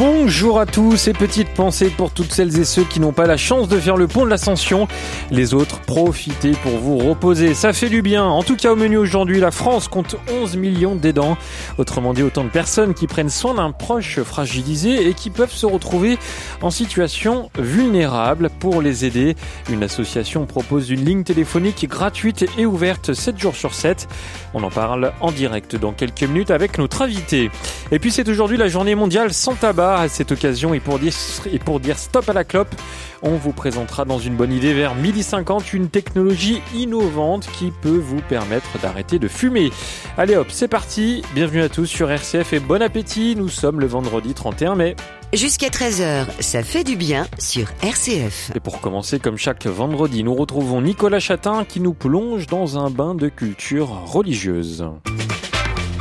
Bonjour 0.00 0.58
à 0.58 0.64
tous 0.64 1.08
et 1.08 1.12
petite 1.12 1.50
pensée 1.50 1.90
pour 1.90 2.10
toutes 2.10 2.32
celles 2.32 2.58
et 2.58 2.64
ceux 2.64 2.84
qui 2.84 3.00
n'ont 3.00 3.12
pas 3.12 3.26
la 3.26 3.36
chance 3.36 3.68
de 3.68 3.78
faire 3.78 3.98
le 3.98 4.08
pont 4.08 4.24
de 4.24 4.30
l'ascension. 4.30 4.88
Les 5.30 5.52
autres, 5.52 5.78
profitez 5.80 6.52
pour 6.52 6.78
vous 6.78 6.96
reposer. 6.96 7.52
Ça 7.52 7.74
fait 7.74 7.90
du 7.90 8.00
bien. 8.00 8.24
En 8.24 8.42
tout 8.42 8.56
cas, 8.56 8.72
au 8.72 8.76
menu 8.76 8.96
aujourd'hui, 8.96 9.40
la 9.40 9.50
France 9.50 9.88
compte 9.88 10.16
11 10.32 10.56
millions 10.56 10.94
d'aidants. 10.94 11.36
Autrement 11.76 12.14
dit, 12.14 12.22
autant 12.22 12.44
de 12.44 12.48
personnes 12.48 12.94
qui 12.94 13.06
prennent 13.06 13.28
soin 13.28 13.52
d'un 13.52 13.72
proche 13.72 14.22
fragilisé 14.22 15.06
et 15.06 15.12
qui 15.12 15.28
peuvent 15.28 15.52
se 15.52 15.66
retrouver 15.66 16.18
en 16.62 16.70
situation 16.70 17.50
vulnérable. 17.58 18.48
Pour 18.58 18.80
les 18.80 19.04
aider, 19.04 19.36
une 19.68 19.82
association 19.82 20.46
propose 20.46 20.88
une 20.88 21.04
ligne 21.04 21.24
téléphonique 21.24 21.86
gratuite 21.86 22.46
et 22.56 22.64
ouverte 22.64 23.12
7 23.12 23.38
jours 23.38 23.54
sur 23.54 23.74
7. 23.74 24.08
On 24.54 24.62
en 24.62 24.70
parle 24.70 25.12
en 25.20 25.30
direct 25.30 25.76
dans 25.76 25.92
quelques 25.92 26.22
minutes 26.22 26.50
avec 26.50 26.78
notre 26.78 27.02
invité. 27.02 27.50
Et 27.92 27.98
puis 27.98 28.10
c'est 28.10 28.26
aujourd'hui 28.30 28.56
la 28.56 28.68
journée 28.68 28.94
mondiale 28.94 29.34
sans 29.34 29.56
tabac 29.56 29.89
à 29.98 30.08
cette 30.08 30.32
occasion 30.32 30.74
et 30.74 30.80
pour 30.80 30.98
dire, 30.98 31.12
et 31.50 31.58
pour 31.58 31.80
dire 31.80 31.98
stop 31.98 32.28
à 32.28 32.32
la 32.32 32.44
clope, 32.44 32.74
on 33.22 33.36
vous 33.36 33.52
présentera 33.52 34.04
dans 34.04 34.18
une 34.18 34.34
bonne 34.34 34.52
idée 34.52 34.72
vers 34.72 34.94
1250 34.94 35.72
une 35.72 35.88
technologie 35.88 36.62
innovante 36.74 37.48
qui 37.58 37.72
peut 37.82 37.98
vous 37.98 38.20
permettre 38.28 38.78
d'arrêter 38.80 39.18
de 39.18 39.28
fumer. 39.28 39.70
Allez 40.16 40.36
hop, 40.36 40.48
c'est 40.50 40.68
parti. 40.68 41.22
Bienvenue 41.34 41.62
à 41.62 41.68
tous 41.68 41.86
sur 41.86 42.10
RCF 42.10 42.52
et 42.52 42.60
bon 42.60 42.82
appétit. 42.82 43.36
Nous 43.36 43.48
sommes 43.48 43.80
le 43.80 43.86
vendredi 43.86 44.34
31 44.34 44.74
mai. 44.74 44.96
Jusqu'à 45.32 45.68
13h, 45.68 46.26
ça 46.40 46.62
fait 46.62 46.82
du 46.82 46.96
bien 46.96 47.26
sur 47.38 47.68
RCF. 47.82 48.50
Et 48.54 48.60
pour 48.60 48.80
commencer, 48.80 49.20
comme 49.20 49.36
chaque 49.36 49.66
vendredi, 49.66 50.24
nous 50.24 50.34
retrouvons 50.34 50.80
Nicolas 50.80 51.20
Chatin 51.20 51.64
qui 51.64 51.80
nous 51.80 51.94
plonge 51.94 52.46
dans 52.46 52.78
un 52.78 52.90
bain 52.90 53.14
de 53.14 53.28
culture 53.28 53.88
religieuse. 54.06 54.84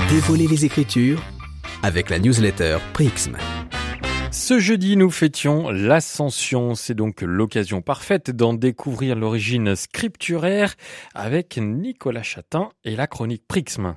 Dévoiler 0.09 0.47
les 0.47 0.65
Écritures 0.65 1.21
avec 1.83 2.09
la 2.09 2.19
newsletter 2.19 2.77
Prixm. 2.93 3.37
Ce 4.31 4.59
jeudi, 4.59 4.95
nous 4.95 5.09
fêtions 5.09 5.69
l'Ascension. 5.69 6.75
C'est 6.75 6.93
donc 6.93 7.21
l'occasion 7.21 7.81
parfaite 7.81 8.29
d'en 8.29 8.53
découvrir 8.53 9.15
l'origine 9.15 9.75
scripturaire 9.75 10.75
avec 11.15 11.57
Nicolas 11.57 12.23
Chatin 12.23 12.69
et 12.83 12.95
la 12.95 13.07
chronique 13.07 13.43
Prixme. 13.47 13.95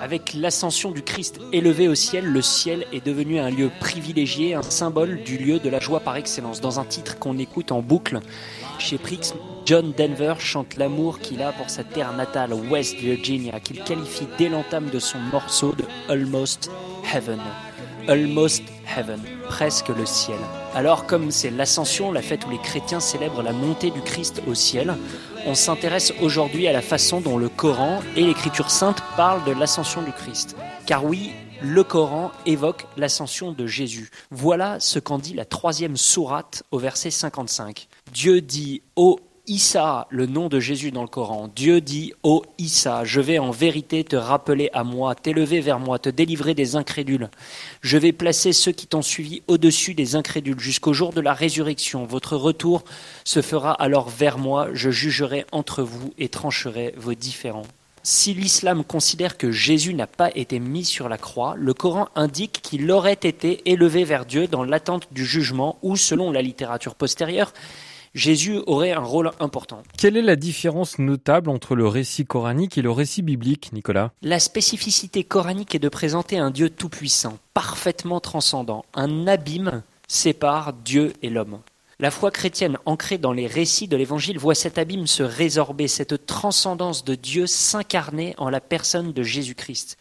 Avec 0.00 0.34
l'ascension 0.34 0.90
du 0.90 1.02
Christ 1.02 1.40
élevé 1.52 1.88
au 1.88 1.94
ciel, 1.94 2.24
le 2.24 2.42
ciel 2.42 2.86
est 2.92 3.04
devenu 3.04 3.38
un 3.38 3.50
lieu 3.50 3.70
privilégié, 3.80 4.54
un 4.54 4.62
symbole 4.62 5.22
du 5.24 5.38
lieu 5.38 5.58
de 5.58 5.68
la 5.68 5.80
joie 5.80 6.00
par 6.00 6.16
excellence. 6.16 6.60
Dans 6.60 6.78
un 6.78 6.84
titre 6.84 7.18
qu'on 7.18 7.38
écoute 7.38 7.72
en 7.72 7.80
boucle, 7.80 8.20
chez 8.78 8.98
Prix, 8.98 9.32
John 9.66 9.92
Denver 9.96 10.34
chante 10.38 10.76
l'amour 10.76 11.18
qu'il 11.18 11.42
a 11.42 11.52
pour 11.52 11.70
sa 11.70 11.84
terre 11.84 12.12
natale, 12.12 12.52
West 12.52 12.96
Virginia, 12.96 13.58
qu'il 13.60 13.82
qualifie 13.82 14.28
dès 14.38 14.48
l'entame 14.48 14.90
de 14.90 14.98
son 14.98 15.18
morceau 15.18 15.72
de 15.72 15.84
Almost 16.08 16.70
Heaven. 17.12 17.40
Almost 18.06 18.62
Heaven, 18.96 19.20
presque 19.48 19.88
le 19.88 20.04
ciel. 20.04 20.38
Alors 20.74 21.06
comme 21.06 21.30
c'est 21.30 21.50
l'ascension, 21.50 22.12
la 22.12 22.22
fête 22.22 22.46
où 22.46 22.50
les 22.50 22.58
chrétiens 22.58 23.00
célèbrent 23.00 23.42
la 23.42 23.52
montée 23.52 23.90
du 23.90 24.02
Christ 24.02 24.42
au 24.46 24.54
ciel, 24.54 24.94
on 25.46 25.54
s'intéresse 25.54 26.12
aujourd'hui 26.20 26.66
à 26.66 26.72
la 26.72 26.82
façon 26.82 27.20
dont 27.20 27.36
le 27.36 27.48
Coran 27.48 28.00
et 28.16 28.22
l'Écriture 28.22 28.70
sainte 28.70 29.02
parlent 29.16 29.44
de 29.44 29.52
l'ascension 29.52 30.02
du 30.02 30.12
Christ. 30.12 30.56
Car 30.86 31.04
oui, 31.04 31.32
le 31.62 31.84
Coran 31.84 32.30
évoque 32.46 32.86
l'ascension 32.96 33.52
de 33.52 33.66
Jésus. 33.66 34.10
Voilà 34.30 34.80
ce 34.80 34.98
qu'en 34.98 35.18
dit 35.18 35.34
la 35.34 35.44
troisième 35.44 35.96
sourate 35.96 36.62
au 36.70 36.78
verset 36.78 37.10
55. 37.10 37.88
Dieu 38.12 38.40
dit 38.40 38.82
Ô 38.96 39.18
Issa, 39.46 40.06
le 40.08 40.24
nom 40.24 40.48
de 40.48 40.58
Jésus 40.58 40.90
dans 40.90 41.02
le 41.02 41.08
Coran. 41.08 41.50
Dieu 41.54 41.82
dit 41.82 42.14
Ô 42.22 42.44
Issa, 42.56 43.04
je 43.04 43.20
vais 43.20 43.38
en 43.38 43.50
vérité 43.50 44.02
te 44.02 44.16
rappeler 44.16 44.70
à 44.72 44.84
moi, 44.84 45.14
t'élever 45.14 45.60
vers 45.60 45.78
moi, 45.78 45.98
te 45.98 46.08
délivrer 46.08 46.54
des 46.54 46.76
incrédules. 46.76 47.28
Je 47.82 47.98
vais 47.98 48.12
placer 48.12 48.54
ceux 48.54 48.72
qui 48.72 48.86
t'ont 48.86 49.02
suivi 49.02 49.42
au-dessus 49.46 49.92
des 49.92 50.16
incrédules 50.16 50.58
jusqu'au 50.58 50.94
jour 50.94 51.12
de 51.12 51.20
la 51.20 51.34
résurrection. 51.34 52.06
Votre 52.06 52.38
retour 52.38 52.84
se 53.24 53.42
fera 53.42 53.72
alors 53.72 54.08
vers 54.08 54.38
moi, 54.38 54.68
je 54.72 54.88
jugerai 54.88 55.44
entre 55.52 55.82
vous 55.82 56.14
et 56.16 56.30
trancherai 56.30 56.94
vos 56.96 57.12
différends. 57.12 57.66
Si 58.02 58.32
l'islam 58.32 58.82
considère 58.82 59.36
que 59.36 59.50
Jésus 59.50 59.92
n'a 59.92 60.06
pas 60.06 60.30
été 60.34 60.58
mis 60.58 60.86
sur 60.86 61.10
la 61.10 61.18
croix, 61.18 61.54
le 61.58 61.74
Coran 61.74 62.08
indique 62.14 62.60
qu'il 62.62 62.90
aurait 62.90 63.12
été 63.12 63.60
élevé 63.70 64.04
vers 64.04 64.24
Dieu 64.24 64.46
dans 64.46 64.64
l'attente 64.64 65.08
du 65.10 65.26
jugement 65.26 65.78
ou, 65.82 65.96
selon 65.96 66.32
la 66.32 66.40
littérature 66.40 66.94
postérieure, 66.94 67.52
Jésus 68.14 68.60
aurait 68.66 68.92
un 68.92 69.00
rôle 69.00 69.32
important. 69.40 69.82
Quelle 69.98 70.16
est 70.16 70.22
la 70.22 70.36
différence 70.36 71.00
notable 71.00 71.50
entre 71.50 71.74
le 71.74 71.88
récit 71.88 72.24
coranique 72.24 72.78
et 72.78 72.82
le 72.82 72.92
récit 72.92 73.22
biblique, 73.22 73.72
Nicolas? 73.72 74.12
La 74.22 74.38
spécificité 74.38 75.24
coranique 75.24 75.74
est 75.74 75.80
de 75.80 75.88
présenter 75.88 76.38
un 76.38 76.52
Dieu 76.52 76.70
tout-puissant, 76.70 77.38
parfaitement 77.54 78.20
transcendant. 78.20 78.84
Un 78.94 79.26
abîme 79.26 79.82
sépare 80.06 80.74
Dieu 80.74 81.12
et 81.22 81.30
l'homme. 81.30 81.58
La 81.98 82.12
foi 82.12 82.30
chrétienne 82.30 82.78
ancrée 82.86 83.18
dans 83.18 83.32
les 83.32 83.48
récits 83.48 83.88
de 83.88 83.96
l'Évangile 83.96 84.38
voit 84.38 84.54
cet 84.54 84.78
abîme 84.78 85.08
se 85.08 85.22
résorber, 85.24 85.88
cette 85.88 86.26
transcendance 86.26 87.04
de 87.04 87.16
Dieu 87.16 87.46
s'incarner 87.46 88.34
en 88.38 88.48
la 88.48 88.60
personne 88.60 89.12
de 89.12 89.22
Jésus-Christ. 89.24 89.96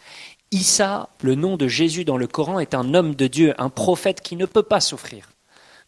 Issa, 0.52 1.10
le 1.22 1.34
nom 1.34 1.58
de 1.58 1.68
Jésus 1.68 2.06
dans 2.06 2.18
le 2.18 2.28
Coran, 2.28 2.60
est 2.60 2.76
un 2.76 2.94
homme 2.94 3.16
de 3.16 3.26
Dieu, 3.26 3.56
un 3.58 3.70
prophète 3.70 4.22
qui 4.22 4.36
ne 4.36 4.46
peut 4.46 4.62
pas 4.62 4.82
souffrir. 4.82 5.33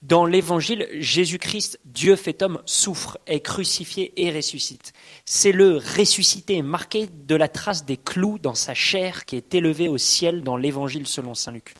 Dans 0.02 0.26
l'Évangile, 0.26 0.88
Jésus-Christ, 0.94 1.80
Dieu 1.86 2.16
fait 2.16 2.42
homme, 2.42 2.62
souffre, 2.66 3.18
est 3.28 3.40
crucifié 3.40 4.14
et 4.18 4.32
ressuscite. 4.32 4.94
C'est 5.26 5.52
le 5.52 5.78
ressuscité 5.78 6.62
marqué 6.62 7.08
de 7.28 7.36
la 7.36 7.48
trace 7.48 7.86
des 7.86 7.98
clous 7.98 8.38
dans 8.38 8.56
sa 8.56 8.74
chair 8.74 9.26
qui 9.26 9.36
est 9.36 9.56
élevé 9.56 9.88
au 9.88 9.98
ciel 9.98 10.44
dans 10.44 10.58
l'Évangile 10.58 11.08
selon 11.08 11.34
Saint 11.34 11.54
Luc. 11.54 11.74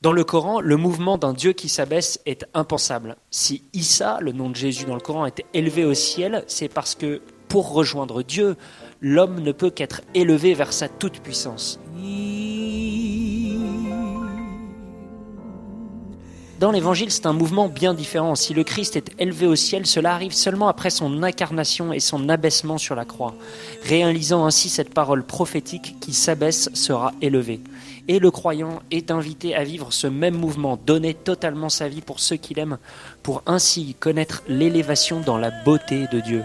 Dans 0.00 0.12
le 0.12 0.24
Coran, 0.24 0.60
le 0.60 0.78
mouvement 0.78 1.18
d'un 1.18 1.34
Dieu 1.34 1.52
qui 1.52 1.68
s'abaisse 1.68 2.20
est 2.24 2.46
impensable. 2.54 3.16
Si 3.30 3.62
Issa, 3.74 4.18
le 4.22 4.32
nom 4.32 4.48
de 4.48 4.56
Jésus 4.56 4.86
dans 4.86 4.94
le 4.94 5.00
Coran, 5.00 5.26
est 5.26 5.44
élevé 5.52 5.84
au 5.84 5.92
ciel, 5.92 6.42
c'est 6.46 6.72
parce 6.72 6.94
que 6.94 7.20
pour 7.48 7.72
rejoindre 7.72 8.22
Dieu, 8.22 8.56
l'homme 9.02 9.40
ne 9.40 9.52
peut 9.52 9.70
qu'être 9.70 10.00
élevé 10.14 10.54
vers 10.54 10.72
sa 10.72 10.88
toute-puissance. 10.88 11.78
Dans 16.60 16.72
l'Évangile, 16.72 17.10
c'est 17.10 17.24
un 17.24 17.32
mouvement 17.32 17.68
bien 17.68 17.94
différent. 17.94 18.34
Si 18.34 18.52
le 18.52 18.64
Christ 18.64 18.94
est 18.94 19.12
élevé 19.18 19.46
au 19.46 19.56
ciel, 19.56 19.86
cela 19.86 20.12
arrive 20.12 20.34
seulement 20.34 20.68
après 20.68 20.90
son 20.90 21.22
incarnation 21.22 21.90
et 21.94 22.00
son 22.00 22.28
abaissement 22.28 22.76
sur 22.76 22.94
la 22.94 23.06
croix, 23.06 23.34
réalisant 23.82 24.44
ainsi 24.44 24.68
cette 24.68 24.92
parole 24.92 25.24
prophétique 25.24 25.96
qui 26.00 26.12
s'abaisse 26.12 26.68
sera 26.74 27.14
élevé. 27.22 27.62
Et 28.08 28.18
le 28.18 28.30
croyant 28.30 28.82
est 28.90 29.10
invité 29.10 29.54
à 29.54 29.64
vivre 29.64 29.90
ce 29.90 30.06
même 30.06 30.36
mouvement, 30.36 30.76
donner 30.76 31.14
totalement 31.14 31.70
sa 31.70 31.88
vie 31.88 32.02
pour 32.02 32.20
ceux 32.20 32.36
qu'il 32.36 32.58
aime, 32.58 32.76
pour 33.22 33.42
ainsi 33.46 33.96
connaître 33.98 34.42
l'élévation 34.46 35.20
dans 35.20 35.38
la 35.38 35.50
beauté 35.64 36.08
de 36.12 36.20
Dieu. 36.20 36.44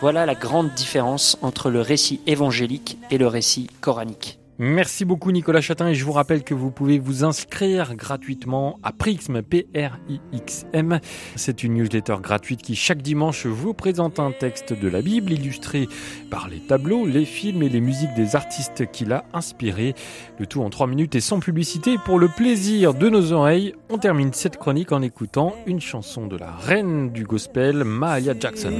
Voilà 0.00 0.24
la 0.24 0.36
grande 0.36 0.72
différence 0.74 1.36
entre 1.42 1.68
le 1.68 1.80
récit 1.80 2.20
évangélique 2.28 2.96
et 3.10 3.18
le 3.18 3.26
récit 3.26 3.66
coranique. 3.80 4.38
Merci 4.60 5.04
beaucoup 5.04 5.30
Nicolas 5.30 5.60
Chatin 5.60 5.86
et 5.86 5.94
je 5.94 6.04
vous 6.04 6.10
rappelle 6.10 6.42
que 6.42 6.52
vous 6.52 6.72
pouvez 6.72 6.98
vous 6.98 7.22
inscrire 7.22 7.94
gratuitement 7.94 8.80
à 8.82 8.90
Prixm, 8.90 9.40
P-R-I-X-M. 9.40 10.98
C'est 11.36 11.62
une 11.62 11.74
newsletter 11.74 12.16
gratuite 12.20 12.62
qui 12.62 12.74
chaque 12.74 13.00
dimanche 13.00 13.46
vous 13.46 13.72
présente 13.72 14.18
un 14.18 14.32
texte 14.32 14.72
de 14.72 14.88
la 14.88 15.00
Bible 15.00 15.30
illustré 15.30 15.86
par 16.28 16.48
les 16.48 16.58
tableaux, 16.58 17.06
les 17.06 17.24
films 17.24 17.62
et 17.62 17.68
les 17.68 17.80
musiques 17.80 18.14
des 18.16 18.34
artistes 18.34 18.90
qui 18.90 19.04
l'a 19.04 19.24
inspiré. 19.32 19.94
Le 20.40 20.46
tout 20.46 20.60
en 20.62 20.70
trois 20.70 20.88
minutes 20.88 21.14
et 21.14 21.20
sans 21.20 21.38
publicité. 21.38 21.94
Pour 22.04 22.18
le 22.18 22.26
plaisir 22.26 22.94
de 22.94 23.08
nos 23.08 23.30
oreilles, 23.30 23.76
on 23.90 23.98
termine 23.98 24.32
cette 24.32 24.56
chronique 24.56 24.90
en 24.90 25.02
écoutant 25.02 25.54
une 25.66 25.80
chanson 25.80 26.26
de 26.26 26.36
la 26.36 26.50
reine 26.50 27.10
du 27.12 27.22
gospel, 27.22 27.84
Mahalia 27.84 28.34
Jackson. 28.36 28.72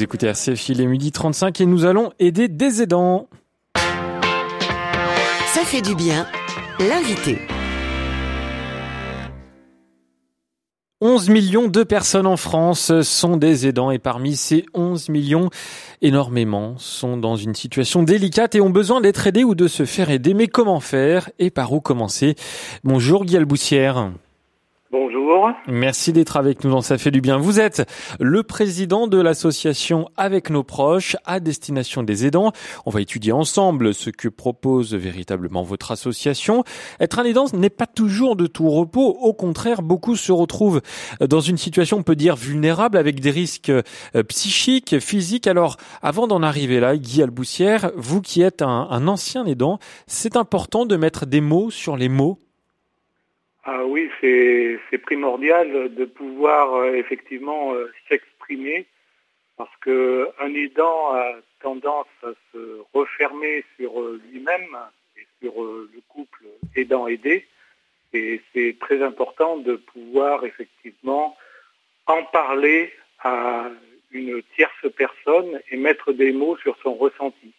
Vous 0.00 0.04
écoutez 0.04 0.28
RCF, 0.28 0.70
il 0.70 0.80
est 0.80 0.86
midi 0.86 1.12
35 1.12 1.60
et 1.60 1.66
nous 1.66 1.84
allons 1.84 2.10
aider 2.18 2.48
des 2.48 2.80
aidants. 2.80 3.28
Ça 3.74 5.60
fait 5.62 5.82
du 5.82 5.94
bien. 5.94 6.26
L'invité. 6.78 7.36
11 11.02 11.28
millions 11.28 11.68
de 11.68 11.82
personnes 11.82 12.26
en 12.26 12.38
France 12.38 13.02
sont 13.02 13.36
des 13.36 13.66
aidants 13.66 13.90
et 13.90 13.98
parmi 13.98 14.36
ces 14.36 14.64
11 14.72 15.10
millions, 15.10 15.50
énormément 16.00 16.78
sont 16.78 17.18
dans 17.18 17.36
une 17.36 17.54
situation 17.54 18.02
délicate 18.02 18.54
et 18.54 18.62
ont 18.62 18.70
besoin 18.70 19.02
d'être 19.02 19.26
aidés 19.26 19.44
ou 19.44 19.54
de 19.54 19.68
se 19.68 19.84
faire 19.84 20.08
aider. 20.08 20.32
Mais 20.32 20.46
comment 20.46 20.80
faire 20.80 21.28
et 21.38 21.50
par 21.50 21.74
où 21.74 21.82
commencer? 21.82 22.36
Bonjour 22.84 23.26
Guy 23.26 23.36
Alboussière. 23.36 24.10
Bonjour. 24.92 25.52
Merci 25.68 26.12
d'être 26.12 26.36
avec 26.36 26.64
nous 26.64 26.70
dans 26.72 26.80
Ça 26.80 26.98
fait 26.98 27.12
du 27.12 27.20
bien. 27.20 27.38
Vous 27.38 27.60
êtes 27.60 27.88
le 28.18 28.42
président 28.42 29.06
de 29.06 29.20
l'association 29.20 30.08
Avec 30.16 30.50
nos 30.50 30.64
proches 30.64 31.16
à 31.24 31.38
destination 31.38 32.02
des 32.02 32.26
aidants. 32.26 32.50
On 32.86 32.90
va 32.90 33.00
étudier 33.00 33.30
ensemble 33.30 33.94
ce 33.94 34.10
que 34.10 34.26
propose 34.26 34.92
véritablement 34.94 35.62
votre 35.62 35.92
association. 35.92 36.64
Être 36.98 37.20
un 37.20 37.24
aidant 37.24 37.44
n'est 37.52 37.70
pas 37.70 37.86
toujours 37.86 38.34
de 38.34 38.48
tout 38.48 38.68
repos. 38.68 39.16
Au 39.20 39.32
contraire, 39.32 39.82
beaucoup 39.82 40.16
se 40.16 40.32
retrouvent 40.32 40.80
dans 41.20 41.40
une 41.40 41.56
situation, 41.56 41.98
on 41.98 42.02
peut 42.02 42.16
dire, 42.16 42.34
vulnérable 42.34 42.98
avec 42.98 43.20
des 43.20 43.30
risques 43.30 43.70
euh, 43.70 44.22
psychiques, 44.26 44.98
physiques. 44.98 45.46
Alors, 45.46 45.76
avant 46.02 46.26
d'en 46.26 46.42
arriver 46.42 46.80
là, 46.80 46.96
Guy 46.96 47.22
Alboussière, 47.22 47.92
vous 47.94 48.22
qui 48.22 48.42
êtes 48.42 48.60
un, 48.60 48.88
un 48.90 49.06
ancien 49.06 49.46
aidant, 49.46 49.78
c'est 50.08 50.36
important 50.36 50.84
de 50.84 50.96
mettre 50.96 51.26
des 51.26 51.40
mots 51.40 51.70
sur 51.70 51.96
les 51.96 52.08
mots. 52.08 52.40
Ah 53.72 53.84
oui, 53.84 54.10
c'est 54.20 54.98
primordial 54.98 55.94
de 55.94 56.04
pouvoir 56.04 56.74
euh, 56.74 56.94
effectivement 56.94 57.72
euh, 57.72 57.92
s'exprimer 58.08 58.84
parce 59.56 59.70
que 59.76 60.28
un 60.40 60.52
aidant 60.54 61.14
a 61.14 61.36
tendance 61.60 62.08
à 62.24 62.32
se 62.52 62.80
refermer 62.92 63.64
sur 63.76 64.00
euh, 64.00 64.20
lui-même 64.28 64.76
et 65.16 65.24
sur 65.40 65.62
le 65.62 66.00
couple 66.08 66.46
aidant-aidé. 66.74 67.46
Et 68.12 68.42
c'est 68.52 68.76
très 68.80 69.04
important 69.04 69.58
de 69.58 69.76
pouvoir 69.76 70.44
effectivement 70.44 71.36
en 72.06 72.24
parler 72.24 72.92
à 73.20 73.70
une 74.10 74.42
tierce 74.56 74.92
personne 74.96 75.60
et 75.70 75.76
mettre 75.76 76.12
des 76.12 76.32
mots 76.32 76.56
sur 76.56 76.76
son 76.82 76.94
ressenti. 76.94 77.54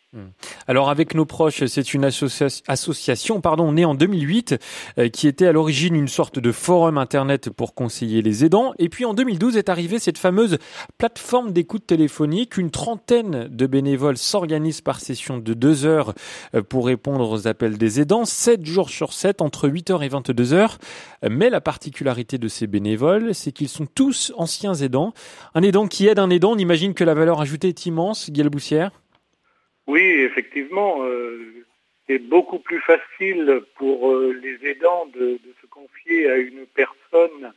Alors 0.68 0.90
avec 0.90 1.16
nos 1.16 1.26
proches, 1.26 1.66
c'est 1.66 1.94
une 1.94 2.04
associa- 2.04 2.62
association 2.68 3.40
pardon, 3.40 3.72
née 3.72 3.86
en 3.86 3.96
2008 3.96 4.58
euh, 4.98 5.08
qui 5.08 5.28
était 5.28 5.48
à 5.48 5.54
l'origine 5.54 5.96
une 5.96 6.10
sorte 6.10 6.38
de 6.38 6.52
forum 6.52 6.98
internet 6.98 7.50
pour 7.50 7.74
conseiller 7.74 8.22
les 8.22 8.44
aidants. 8.44 8.74
Et 8.78 8.90
puis 8.90 9.06
en 9.06 9.14
2012 9.14 9.56
est 9.56 9.70
arrivée 9.70 10.00
cette 10.00 10.18
fameuse 10.18 10.58
plateforme 10.98 11.54
d'écoute 11.54 11.88
téléphonique. 11.88 12.58
Une 12.58 12.72
trentaine 12.72 13.48
de 13.50 13.68
bénévoles 13.68 14.18
s'organisent 14.18 14.82
par 14.82 15.00
session 15.00 15.38
de 15.38 15.54
deux 15.54 15.86
heures 15.86 16.14
euh, 16.56 16.62
pour 16.62 16.88
répondre 16.88 17.30
aux 17.30 17.48
appels 17.48 17.78
des 17.78 18.02
aidants, 18.02 18.26
7 18.26 18.66
jours 18.66 18.90
sur 18.90 19.14
7 19.14 19.42
entre 19.42 19.70
8h 19.70 20.04
et 20.04 20.10
22h. 20.10 20.78
Mais 21.30 21.50
la 21.50 21.62
particularité 21.62 22.38
de 22.38 22.48
ces 22.48 22.68
bénévoles, 22.68 23.34
c'est 23.34 23.52
qu'ils 23.52 23.70
sont 23.70 23.86
tous 23.86 24.34
anciens 24.36 24.74
aidants. 24.74 25.14
Un 25.56 25.62
aidant 25.62 25.88
qui 25.88 26.08
aide 26.08 26.20
un 26.20 26.30
aidant, 26.30 26.52
on 26.52 26.58
imagine 26.58 26.94
que 26.94 27.04
la 27.04 27.14
valeur 27.14 27.40
ajoutée 27.40 27.70
est 27.70 27.86
immense, 27.86 28.30
Guy 28.30 28.44
Boussière? 28.44 29.01
Oui, 29.92 30.22
effectivement, 30.22 31.04
euh, 31.04 31.66
c'est 32.08 32.20
beaucoup 32.20 32.60
plus 32.60 32.80
facile 32.80 33.62
pour 33.76 34.10
euh, 34.10 34.32
les 34.42 34.70
aidants 34.70 35.06
de, 35.08 35.38
se 35.62 35.68
confier 35.68 36.32
à 36.32 36.38
une 36.38 36.66
personne 36.66 37.52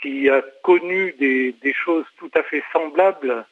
qui 0.00 0.30
a 0.30 0.40
connu 0.62 1.12
des, 1.18 1.74
choses 1.74 2.06
tout 2.16 2.30
à 2.32 2.42
fait 2.44 2.62
semblables. 2.72 3.44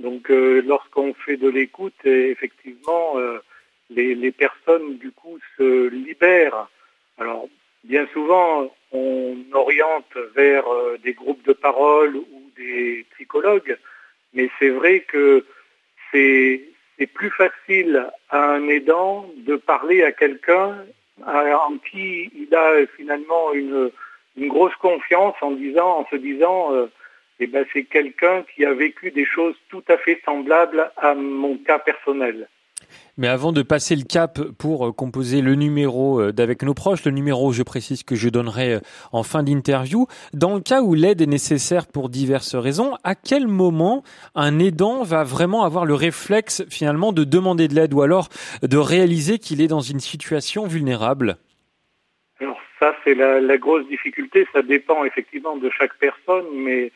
Donc, 0.00 0.32
euh, 0.32 0.62
lorsqu'on 0.66 1.14
fait 1.14 1.36
de 1.36 1.48
l'écoute, 1.48 2.04
effectivement, 2.04 3.14
les, 3.88 4.32
personnes, 4.32 4.98
du 4.98 5.12
coup, 5.12 5.38
se 5.56 5.90
libèrent. 5.90 6.68
Alors, 7.18 7.48
bien 7.84 8.08
souvent, 8.12 8.74
on 8.90 9.36
oriente 9.52 10.16
vers 10.34 10.64
des 11.04 11.12
groupes 11.12 11.46
de 11.46 11.52
parole 11.52 12.16
ou 12.16 12.50
des 12.56 13.06
psychologues, 13.14 13.78
mais 14.34 14.50
c'est 14.58 14.70
vrai 14.70 15.02
que 15.02 15.44
c'est 16.10 16.64
c'est 17.00 17.06
plus 17.06 17.30
facile 17.30 18.06
à 18.28 18.44
un 18.50 18.68
aidant 18.68 19.26
de 19.38 19.56
parler 19.56 20.04
à 20.04 20.12
quelqu'un 20.12 20.76
en 21.26 21.78
qui 21.90 22.30
il 22.34 22.54
a 22.54 22.86
finalement 22.96 23.54
une, 23.54 23.90
grosse 24.36 24.74
confiance 24.76 25.34
en 25.40 25.50
se 26.10 26.16
disant, 26.16 26.74
euh, 26.74 26.86
eh 27.40 27.46
ben 27.46 27.64
c'est 27.72 27.84
quelqu'un 27.84 28.42
qui 28.54 28.64
a 28.64 28.72
vécu 28.72 29.10
des 29.10 29.24
choses 29.24 29.54
tout 29.68 29.82
à 29.88 29.96
fait 29.98 30.20
semblables 30.24 30.90
à 30.96 31.14
mon 31.14 31.56
cas 31.58 31.78
personnel. 31.78 32.48
Mais 33.16 33.28
avant 33.28 33.52
de 33.52 33.62
passer 33.62 33.96
le 33.96 34.04
cap 34.04 34.40
pour 34.58 34.88
euh, 34.88 34.92
composer 34.92 35.42
le 35.42 35.54
numéro 35.54 36.20
euh, 36.20 36.32
d'avec 36.32 36.62
nos 36.62 36.74
proches, 36.74 37.04
le 37.04 37.10
numéro, 37.10 37.52
je 37.52 37.62
précise 37.62 38.02
que 38.02 38.14
je 38.14 38.28
donnerai 38.28 38.74
euh, 38.74 38.80
en 39.12 39.22
fin 39.22 39.42
d'interview, 39.42 40.06
dans 40.32 40.54
le 40.54 40.60
cas 40.60 40.80
où 40.80 40.94
l'aide 40.94 41.20
est 41.20 41.26
nécessaire 41.26 41.86
pour 41.86 42.08
diverses 42.08 42.54
raisons, 42.54 42.94
à 43.04 43.14
quel 43.14 43.46
moment 43.46 44.02
un 44.34 44.58
aidant 44.58 45.02
va 45.02 45.24
vraiment 45.24 45.64
avoir 45.64 45.84
le 45.84 45.94
réflexe 45.94 46.64
finalement 46.70 47.12
de 47.12 47.24
demander 47.24 47.68
de 47.68 47.74
l'aide 47.74 47.92
ou 47.92 48.02
alors 48.02 48.28
de 48.62 48.76
réaliser 48.78 49.38
qu'il 49.38 49.60
est 49.60 49.68
dans 49.68 49.80
une 49.80 50.00
situation 50.00 50.66
vulnérable? 50.66 51.36
Alors 52.40 52.58
ça, 52.78 52.94
c'est 53.04 53.14
la, 53.14 53.40
la 53.40 53.58
grosse 53.58 53.86
difficulté. 53.88 54.46
Ça 54.52 54.62
dépend 54.62 55.04
effectivement 55.04 55.56
de 55.56 55.68
chaque 55.70 55.94
personne, 55.98 56.46
mais 56.54 56.90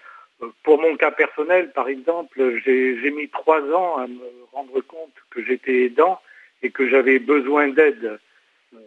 pour 0.62 0.80
mon 0.80 0.96
cas 0.96 1.10
personnel, 1.10 1.70
par 1.72 1.88
exemple, 1.88 2.60
j'ai 2.64 3.10
mis 3.10 3.28
trois 3.28 3.62
ans 3.72 3.96
à 3.98 4.06
me 4.06 4.20
rendre 4.52 4.80
compte 4.82 5.14
que 5.30 5.44
j'étais 5.44 5.84
aidant 5.84 6.20
et 6.62 6.70
que 6.70 6.88
j'avais 6.88 7.18
besoin 7.18 7.68
d'aide. 7.68 8.18
Euh, 8.74 8.78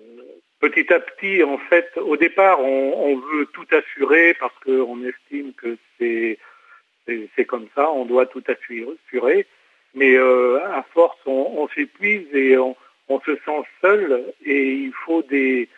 Petit 0.59 0.91
à 0.91 0.99
petit, 0.99 1.44
en 1.44 1.59
fait, 1.59 1.95
au 1.97 2.17
départ, 2.17 2.59
on, 2.59 3.15
veut 3.15 3.45
tout 3.53 3.67
assurer 3.69 4.33
parce 4.39 4.57
qu'on 4.65 5.03
estime 5.03 5.53
que 5.53 5.77
c'est 5.91 7.45
comme 7.45 7.67
ça, 7.75 7.91
on 7.91 8.05
doit 8.05 8.25
tout 8.25 8.44
assurer. 8.47 9.45
Mais 9.94 10.15
euh, 10.15 10.59
à 10.73 10.81
force, 10.94 11.19
on, 11.27 11.67
s'épuise 11.75 12.27
et 12.33 12.57
on 12.57 12.75
se 13.23 13.35
sent 13.45 13.61
seul 13.81 14.33
et 14.44 14.71
il 14.71 14.94
faut 15.06 15.21
des, 15.21 15.69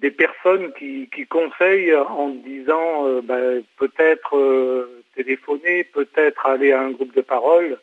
des 0.00 0.10
personnes 0.10 0.72
qui, 0.78 1.08
qui 1.14 1.26
conseillent 1.26 1.94
en 1.94 2.28
disant 2.30 3.06
euh, 3.06 3.20
ben, 3.22 3.62
peut-être 3.78 4.36
euh, 4.36 5.02
téléphoner, 5.16 5.84
peut-être 5.84 6.46
aller 6.46 6.72
à 6.72 6.82
un 6.82 6.90
groupe 6.90 7.14
de 7.14 7.20
parole. 7.20 7.78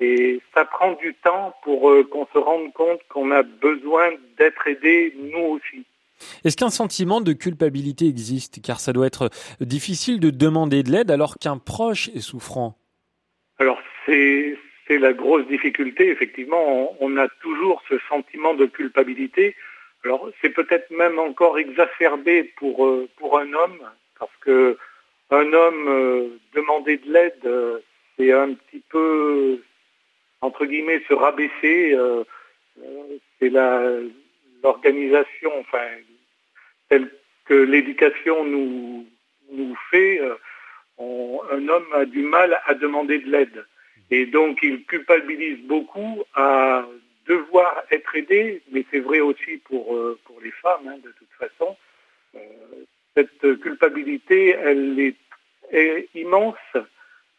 Et 0.00 0.40
ça 0.54 0.64
prend 0.64 0.92
du 0.92 1.14
temps 1.14 1.54
pour 1.62 1.90
euh, 1.90 2.04
qu'on 2.04 2.26
se 2.32 2.38
rende 2.38 2.72
compte 2.72 3.00
qu'on 3.08 3.30
a 3.32 3.42
besoin 3.42 4.10
d'être 4.38 4.66
aidé 4.66 5.14
nous 5.16 5.44
aussi. 5.56 5.84
Est-ce 6.44 6.56
qu'un 6.56 6.70
sentiment 6.70 7.20
de 7.20 7.32
culpabilité 7.32 8.06
existe? 8.06 8.62
Car 8.62 8.80
ça 8.80 8.92
doit 8.92 9.06
être 9.06 9.30
difficile 9.60 10.20
de 10.20 10.30
demander 10.30 10.82
de 10.82 10.90
l'aide 10.90 11.10
alors 11.10 11.36
qu'un 11.38 11.58
proche 11.58 12.08
est 12.08 12.20
souffrant. 12.20 12.76
Alors 13.58 13.80
c'est 14.06 14.56
c'est 14.86 14.98
la 14.98 15.12
grosse 15.12 15.46
difficulté, 15.48 16.08
effectivement, 16.08 16.64
on, 16.66 16.96
on 17.00 17.16
a 17.18 17.28
toujours 17.42 17.82
ce 17.90 17.96
sentiment 18.08 18.54
de 18.54 18.64
culpabilité. 18.64 19.54
Alors 20.08 20.30
c'est 20.40 20.54
peut-être 20.54 20.90
même 20.90 21.18
encore 21.18 21.58
exacerbé 21.58 22.44
pour 22.56 22.86
euh, 22.86 23.06
pour 23.18 23.38
un 23.38 23.52
homme, 23.52 23.78
parce 24.18 24.34
que 24.40 24.78
un 25.28 25.52
homme 25.52 25.86
euh, 25.86 26.28
demander 26.54 26.96
de 26.96 27.12
l'aide, 27.12 27.44
euh, 27.44 27.80
c'est 28.16 28.32
un 28.32 28.54
petit 28.54 28.82
peu 28.88 29.60
entre 30.40 30.64
guillemets 30.64 31.02
se 31.08 31.12
rabaisser. 31.12 31.94
c'est 33.38 33.52
l'organisation, 34.62 35.52
enfin 35.60 35.88
telle 36.88 37.10
que 37.44 37.52
l'éducation 37.52 38.44
nous 38.44 39.04
nous 39.52 39.76
fait. 39.90 40.22
un 40.98 41.68
homme 41.68 41.92
a 41.92 42.06
du 42.06 42.22
mal 42.22 42.58
à 42.64 42.72
demander 42.72 43.18
de 43.18 43.30
l'aide. 43.30 43.66
Et 44.10 44.24
donc, 44.24 44.60
il 44.62 44.84
culpabilise 44.84 45.60
beaucoup 45.66 46.24
à 46.34 46.86
devoir 47.28 47.84
être 47.90 48.16
aidé, 48.16 48.62
mais 48.72 48.84
c'est 48.90 49.00
vrai 49.00 49.20
aussi 49.20 49.58
pour, 49.68 49.94
euh, 49.94 50.18
pour 50.24 50.40
les 50.40 50.50
femmes, 50.50 50.86
hein, 50.88 50.98
de 51.04 51.12
toute 51.18 51.34
façon. 51.38 51.76
Euh, 52.34 52.38
cette 53.16 53.60
culpabilité, 53.60 54.50
elle 54.50 54.98
est, 54.98 55.16
est 55.70 56.08
immense 56.14 56.56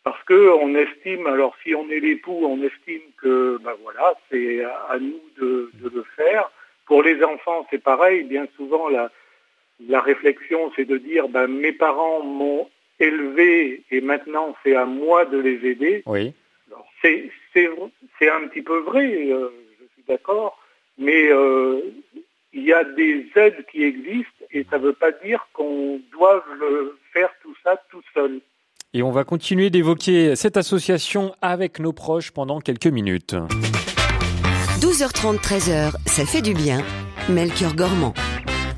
parce 0.03 0.24
que 0.24 0.50
on 0.63 0.75
estime, 0.75 1.27
alors 1.27 1.55
si 1.63 1.75
on 1.75 1.89
est 1.89 2.00
l'époux, 2.00 2.39
on 2.43 2.62
estime 2.63 3.01
que, 3.22 3.58
ben 3.63 3.75
voilà, 3.84 4.13
c'est 4.29 4.63
à, 4.63 4.75
à 4.89 5.00
nous 5.00 5.22
de, 5.39 5.72
de 5.81 5.89
le 5.93 6.03
faire. 6.15 6.50
Pour 6.86 7.03
les 7.03 7.24
enfants, 7.24 7.67
c'est 7.69 7.84
pareil. 7.84 8.24
Bien 8.24 8.48
souvent, 8.55 8.89
la, 8.89 9.12
la 9.88 10.01
réflexion, 10.01 10.72
c'est 10.75 10.86
de 10.86 10.98
dire, 10.98 11.29
ben, 11.29 11.48
mes 11.48 11.74
parents 11.74 12.24
m'ont 12.24 12.69
élevé 13.00 13.84
et 13.91 14.01
maintenant 14.01 14.55
c'est 14.63 14.75
à 14.75 14.86
moi 14.86 15.25
de 15.25 15.38
les 15.38 15.65
aider. 15.69 16.03
Oui. 16.05 16.34
C'est, 17.01 18.29
un 18.29 18.48
petit 18.48 18.62
peu 18.62 18.79
vrai, 18.79 19.31
euh, 19.31 19.50
d'accord, 20.09 20.59
mais 20.97 21.31
euh, 21.31 21.81
il 22.51 22.63
y 22.63 22.73
a 22.73 22.83
des 22.83 23.27
aides 23.35 23.65
qui 23.71 23.83
existent 23.83 24.45
et 24.51 24.65
ça 24.69 24.77
ne 24.77 24.83
veut 24.83 24.93
pas 24.93 25.11
dire 25.23 25.47
qu'on 25.53 26.01
doit 26.11 26.43
faire 27.13 27.29
tout 27.41 27.55
ça 27.63 27.81
tout 27.89 28.01
seul. 28.13 28.41
Et 28.93 29.03
on 29.03 29.11
va 29.11 29.23
continuer 29.23 29.69
d'évoquer 29.69 30.35
cette 30.35 30.57
association 30.57 31.35
avec 31.41 31.79
nos 31.79 31.93
proches 31.93 32.31
pendant 32.31 32.59
quelques 32.59 32.87
minutes. 32.87 33.35
12h30, 34.81 35.37
13h, 35.37 35.91
ça 36.07 36.25
fait 36.25 36.41
du 36.41 36.53
bien. 36.53 36.83
Melchior 37.29 37.75
Gormand. 37.75 38.15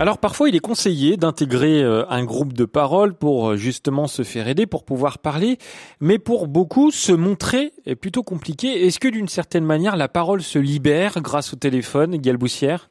Alors 0.02 0.18
parfois 0.18 0.50
il 0.50 0.56
est 0.56 0.66
conseillé 0.66 1.16
d'intégrer 1.16 1.84
euh, 1.84 2.06
un 2.10 2.26
groupe 2.26 2.54
de 2.54 2.66
parole 2.66 3.14
pour 3.14 3.52
euh, 3.52 3.56
justement 3.56 4.08
se 4.08 4.24
faire 4.24 4.48
aider, 4.48 4.66
pour 4.66 4.84
pouvoir 4.84 5.20
parler, 5.20 5.58
mais 6.00 6.18
pour 6.18 6.48
beaucoup 6.48 6.90
se 6.90 7.12
montrer 7.12 7.70
est 7.86 7.96
plutôt 7.96 8.24
compliqué. 8.24 8.88
Est-ce 8.88 9.00
que 9.00 9.08
d'une 9.08 9.28
certaine 9.28 9.64
manière 9.64 9.96
la 9.96 10.08
parole 10.08 10.42
se 10.42 10.58
libère 10.58 11.22
grâce 11.22 11.54
au 11.54 11.56
téléphone, 11.56 12.18
Galboussière 12.18 12.90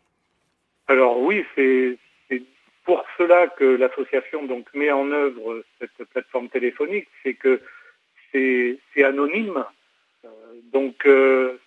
Alors 0.87 1.21
oui, 1.21 1.45
c'est 1.57 1.99
pour 2.85 3.02
cela 3.19 3.49
que 3.49 3.64
l'association 3.64 4.47
donc 4.47 4.73
met 4.73 4.93
en 4.93 5.11
œuvre 5.11 5.64
cette 5.81 6.09
plateforme 6.11 6.49
téléphonique, 6.49 7.09
c'est 7.25 7.35
que 7.35 7.61
c'est 8.31 8.79
anonyme, 9.02 9.64
euh, 10.25 10.29
donc 10.73 11.05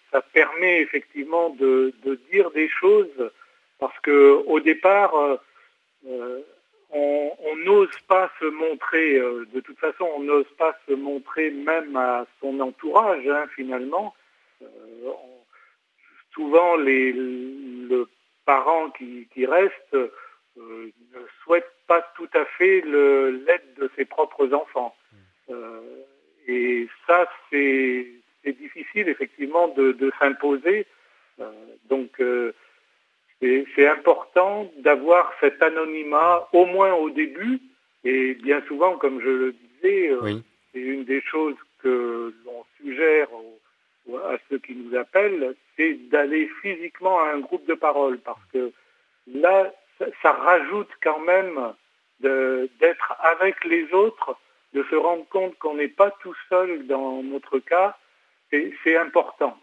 ça 0.10 0.22
permet 0.22 0.80
effectivement 0.80 1.50
de 1.50 1.94
dire 2.32 2.50
des 2.52 2.70
choses 2.70 3.30
parce 3.84 4.00
qu'au 4.00 4.60
départ, 4.62 5.14
euh, 5.14 5.38
euh, 6.08 6.40
on 6.92 7.56
n'ose 7.66 8.00
pas 8.08 8.32
se 8.40 8.46
montrer, 8.46 9.18
euh, 9.18 9.46
de 9.54 9.60
toute 9.60 9.78
façon, 9.78 10.08
on 10.16 10.22
n'ose 10.22 10.48
pas 10.58 10.74
se 10.88 10.94
montrer 10.94 11.52
même 11.52 11.98
à 11.98 12.26
son 12.40 12.62
entourage, 12.62 13.28
hein, 13.28 13.46
finalement. 13.54 14.14
souvent, 16.34 16.78
les, 16.78 17.12
le 17.12 18.08
parent 18.46 18.90
qui, 18.92 19.46
reste 19.46 19.98
ne 20.56 21.22
souhaite 21.44 21.70
pas 21.86 22.02
tout 22.16 22.30
à 22.34 22.46
fait 22.58 22.82
l'aide 22.86 23.74
de 23.78 23.92
ses 23.98 24.06
propres 24.06 24.54
enfants. 24.54 24.96
et 26.48 26.88
ça, 27.06 27.30
c'est 27.50 28.08
difficile, 28.46 29.10
effectivement, 29.10 29.68
de, 29.68 29.92
de 29.92 30.10
s'imposer. 30.20 30.88
donc, 31.90 32.22
c'est 33.76 33.88
important 33.88 34.72
d'avoir 34.78 35.34
cet 35.40 35.62
anonymat, 35.62 36.48
au 36.54 36.66
moins 36.66 36.94
au 36.94 37.10
début, 37.10 37.60
et 38.04 38.36
bien 38.36 38.62
souvent, 38.68 38.98
comme 38.98 39.22
je 39.22 39.30
le 39.30 39.52
disais, 39.54 40.10
euh, 40.12 40.40
c'est 40.72 40.80
une 40.80 41.04
des 41.04 41.22
choses 41.22 41.56
que 41.80 42.34
l'on 42.46 42.66
suggère 42.78 43.28
à 44.26 44.38
ceux 44.50 44.60
qui 44.60 44.76
nous 44.76 44.96
appellent, 44.98 45.56
c'est 45.76 45.94
d'aller 46.10 46.50
physiquement 46.62 47.20
à 47.20 47.32
un 47.34 47.40
groupe 47.40 47.66
de 47.66 47.74
parole, 47.74 48.18
parce 48.20 48.44
que 48.54 48.72
là, 49.28 49.74
ça, 50.22 50.32
rajoute 50.32 50.90
quand 51.02 51.20
même 51.20 51.74
d'être 52.20 53.14
avec 53.20 53.64
les 53.66 53.92
autres, 53.94 54.38
de 54.74 54.84
se 54.90 54.96
rendre 54.96 55.28
compte 55.30 55.58
qu'on 55.60 55.76
n'est 55.76 55.88
pas 55.88 56.12
tout 56.22 56.36
seul 56.50 56.88
dans 56.88 57.22
notre 57.24 57.60
cas, 57.60 57.98
c'est 58.52 58.98
important 58.98 59.58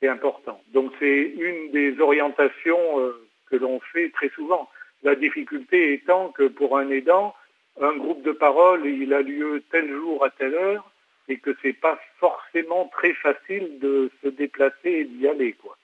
c'est 0.00 0.08
important. 0.08 0.60
Donc 0.72 0.92
c'est 0.98 1.34
une 1.36 1.70
des 1.72 2.00
orientations 2.00 2.98
euh, 2.98 3.26
que 3.50 3.56
l'on 3.56 3.80
fait 3.92 4.10
très 4.10 4.30
souvent. 4.30 4.68
La 5.02 5.14
difficulté 5.14 5.94
étant 5.94 6.28
que 6.28 6.48
pour 6.48 6.78
un 6.78 6.90
aidant, 6.90 7.34
un 7.80 7.96
groupe 7.96 8.22
de 8.22 8.32
parole, 8.32 8.86
il 8.86 9.12
a 9.14 9.22
lieu 9.22 9.62
tel 9.70 9.90
jour 9.90 10.24
à 10.24 10.30
telle 10.30 10.54
heure, 10.54 10.90
et 11.28 11.38
que 11.38 11.56
c'est 11.62 11.72
pas 11.72 11.98
forcément 12.18 12.90
très 12.92 13.14
facile 13.14 13.78
de 13.80 14.10
se 14.22 14.28
déplacer 14.28 14.90
et 14.90 15.04
d'y 15.04 15.26
aller, 15.28 15.52
quoi. 15.52 15.76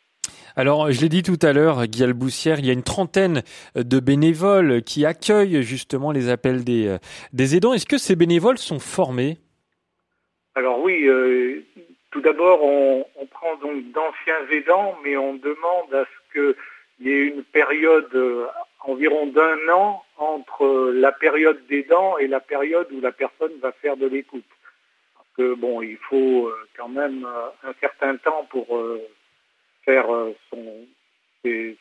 Alors, 0.58 0.90
je 0.90 1.02
l'ai 1.02 1.10
dit 1.10 1.22
tout 1.22 1.38
à 1.42 1.52
l'heure, 1.52 1.86
Guy 1.86 2.02
Alboussière, 2.02 2.58
il 2.58 2.66
y 2.66 2.70
a 2.70 2.72
une 2.72 2.82
trentaine 2.82 3.42
de 3.74 4.00
bénévoles 4.00 4.82
qui 4.82 5.04
accueillent 5.04 5.62
justement 5.62 6.12
les 6.12 6.30
appels 6.30 6.64
des, 6.64 6.88
euh, 6.88 6.98
des 7.34 7.56
aidants. 7.56 7.74
Est-ce 7.74 7.84
que 7.84 7.98
ces 7.98 8.16
bénévoles 8.16 8.56
sont 8.56 8.78
formés? 8.78 9.36
Alors 10.54 10.80
oui, 10.80 11.06
euh, 11.06 11.65
tout 12.16 12.22
d'abord, 12.22 12.64
on, 12.64 13.04
prend 13.30 13.56
donc 13.56 13.92
d'anciens 13.92 14.48
aidants, 14.50 14.96
mais 15.04 15.18
on 15.18 15.34
demande 15.34 15.92
à 15.92 16.04
ce 16.04 16.32
qu'il 16.32 17.06
y 17.06 17.10
ait 17.10 17.26
une 17.26 17.44
période 17.44 18.08
euh, 18.14 18.46
environ 18.80 19.26
d'un 19.26 19.68
an 19.68 20.02
entre 20.16 20.92
la 20.94 21.12
période 21.12 21.60
d'aidant 21.66 22.16
et 22.16 22.26
la 22.26 22.40
période 22.40 22.88
où 22.90 23.02
la 23.02 23.12
personne 23.12 23.52
va 23.60 23.72
faire 23.72 23.98
de 23.98 24.06
l'écoute. 24.06 24.46
Parce 25.14 25.28
que 25.36 25.54
bon, 25.54 25.82
il 25.82 25.98
faut 25.98 26.46
euh, 26.46 26.56
quand 26.74 26.88
même 26.88 27.26
euh, 27.26 27.68
un 27.68 27.74
certain 27.80 28.16
temps 28.16 28.46
pour 28.48 28.66
faire 29.84 30.06
ses, 31.42 31.76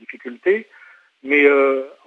difficultés. 0.00 0.66
Mais 1.22 1.46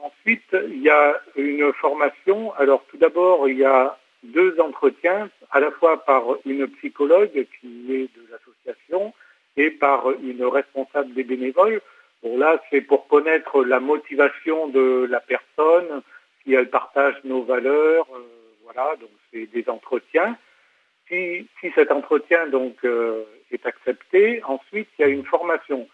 ensuite, 0.02 0.56
il 0.68 0.82
y 0.82 0.90
a 0.90 1.22
une 1.38 1.72
formation. 1.74 2.54
Alors 2.56 2.84
tout 2.90 2.98
d'abord, 2.98 3.48
il 3.48 3.60
y 3.60 3.64
a 3.64 3.98
deux 4.24 4.60
entretiens, 4.60 5.30
à 5.52 5.60
la 5.60 5.72
fois 5.72 6.04
par 6.06 6.24
une 6.46 6.68
psychologue 6.68 7.46
qui 7.60 7.94
est 7.94 8.10
de 8.16 8.28
l'association 8.32 9.14
et 9.58 9.72
par 9.72 10.12
une 10.12 10.46
responsable 10.46 11.14
des 11.14 11.24
bénévoles. 11.24 11.82
Bon 12.24 12.38
là, 12.38 12.62
c'est 12.70 12.82
pour 12.82 13.08
connaître 13.08 13.64
la 13.64 13.80
motivation 13.80 14.68
de 14.68 15.08
la 15.10 15.20
personne, 15.20 16.02
si 16.44 16.54
elle 16.54 16.70
partage 16.70 17.16
nos 17.24 17.44
valeurs, 17.44 18.08
euh, 18.16 18.24
voilà, 18.64 18.96
donc 18.96 19.10
c'est 19.32 19.46
des 19.48 19.70
entretiens. 19.70 20.38
Si, 21.08 21.48
si, 21.60 21.72
cet 21.76 21.92
entretien 21.92 22.48
donc 22.48 22.78
euh, 22.86 23.24
est 23.52 23.66
accepté, 23.66 24.42
ensuite 24.46 24.88
il 24.98 25.02
y 25.02 25.06
a 25.06 25.10
une 25.10 25.26
formation. 25.26 25.88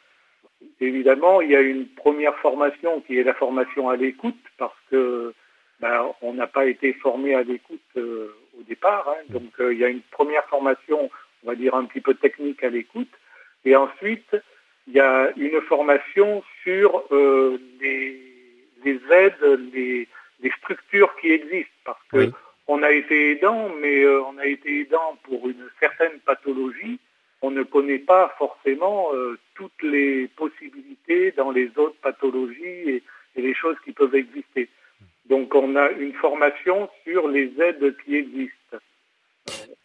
Évidemment, 0.80 1.42
il 1.42 1.52
y 1.52 1.56
a 1.56 1.62
une 1.62 1.88
première 1.88 2.38
formation 2.38 3.02
qui 3.02 3.18
est 3.18 3.24
la 3.24 3.34
formation 3.34 3.90
à 3.90 3.96
l'écoute, 3.96 4.36
parce 4.58 4.78
que 4.92 5.34
ben, 5.80 6.12
on 6.22 6.34
n'a 6.34 6.48
pas 6.48 6.66
été 6.66 6.94
formé 6.94 7.34
à 7.36 7.44
l'écoute 7.44 7.80
euh, 7.98 8.36
au 8.60 8.64
départ. 8.64 9.08
Hein. 9.10 9.24
Mm. 9.30 9.34
donc 9.34 9.52
euh, 9.60 9.74
il 9.74 9.80
y 9.80 9.86
a 9.86 9.90
une 9.90 10.02
première 10.12 10.46
formation, 10.46 11.10
on 11.44 11.48
va 11.48 11.56
dire 11.56 11.76
un 11.76 11.86
petit 11.86 12.02
peu 12.02 12.14
technique 12.16 12.64
à 12.64 12.70
l'écoute, 12.70 13.12
et 13.66 13.76
ensuite 13.76 14.36
il 14.88 14.94
y 14.94 15.00
a 15.00 15.32
une 15.38 15.62
formation 15.62 16.44
sur 16.64 17.04
euh, 17.12 17.60
les, 17.80 18.20
aides, 19.12 19.60
les, 19.74 20.08
structures 20.58 21.16
qui 21.22 21.32
existent, 21.32 21.72
parce 21.86 22.02
que 22.12 22.32
on 22.68 22.84
a 22.84 22.92
été 22.92 23.32
aidant, 23.32 23.70
mais 23.80 24.06
on 24.06 24.38
a 24.38 24.46
été 24.46 24.82
aidant 24.82 25.18
pour 25.24 25.48
une 25.50 25.70
certaine 25.80 26.20
pathologie. 26.26 27.00
On 27.42 27.52
ne 27.52 27.64
connaît 27.64 28.00
pas 28.00 28.36
forcément 28.38 29.10
toutes 29.56 29.82
les 29.82 30.28
possibilités 30.28 31.32
dans 31.32 31.50
les 31.50 31.72
autres 31.78 32.00
pathologies 32.02 33.02
et 33.36 33.42
les 33.42 33.56
choses 33.56 33.76
qui 33.86 33.92
peuvent 33.92 34.14
exister. 34.14 34.70
Donc 35.30 35.54
on 35.54 35.76
a 35.76 35.92
une 35.92 36.14
formation 36.14 36.90
sur 37.04 37.28
les 37.28 37.52
aides 37.62 37.96
qui 38.04 38.16
existent. 38.16 38.78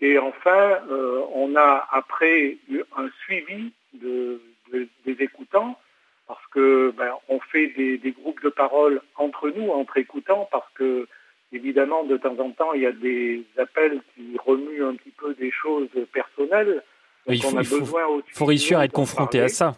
Et 0.01 0.19
enfin, 0.19 0.79
euh, 0.91 1.21
on 1.35 1.55
a 1.55 1.87
après 1.93 2.57
un 2.97 3.09
suivi 3.25 3.73
des 3.93 5.17
écoutants, 5.21 5.79
parce 6.27 6.45
que 6.53 6.93
ben, 6.97 7.13
on 7.29 7.39
fait 7.41 7.69
des, 7.77 8.13
groupes 8.13 8.43
de 8.43 8.49
parole 8.49 9.03
entre 9.17 9.51
nous, 9.51 9.71
entre 9.71 9.99
écoutants, 9.99 10.49
parce 10.51 10.69
que 10.75 11.07
évidemment 11.53 12.05
de 12.05 12.17
temps 12.17 12.37
en 12.39 12.51
temps 12.51 12.73
il 12.73 12.83
y 12.83 12.87
a 12.87 12.93
des 12.93 13.45
appels 13.59 14.01
qui 14.15 14.37
remuent 14.45 14.85
un 14.85 14.95
petit 14.97 15.13
peu 15.17 15.35
des 15.35 15.53
choses 15.53 15.89
personnelles. 16.13 16.83
il 17.29 17.41
faut, 17.41 17.85
faut 18.33 18.45
réussir 18.45 18.79
à 18.79 18.87
être 18.87 18.93
confronté 18.93 19.41
à 19.41 19.49
ça. 19.49 19.75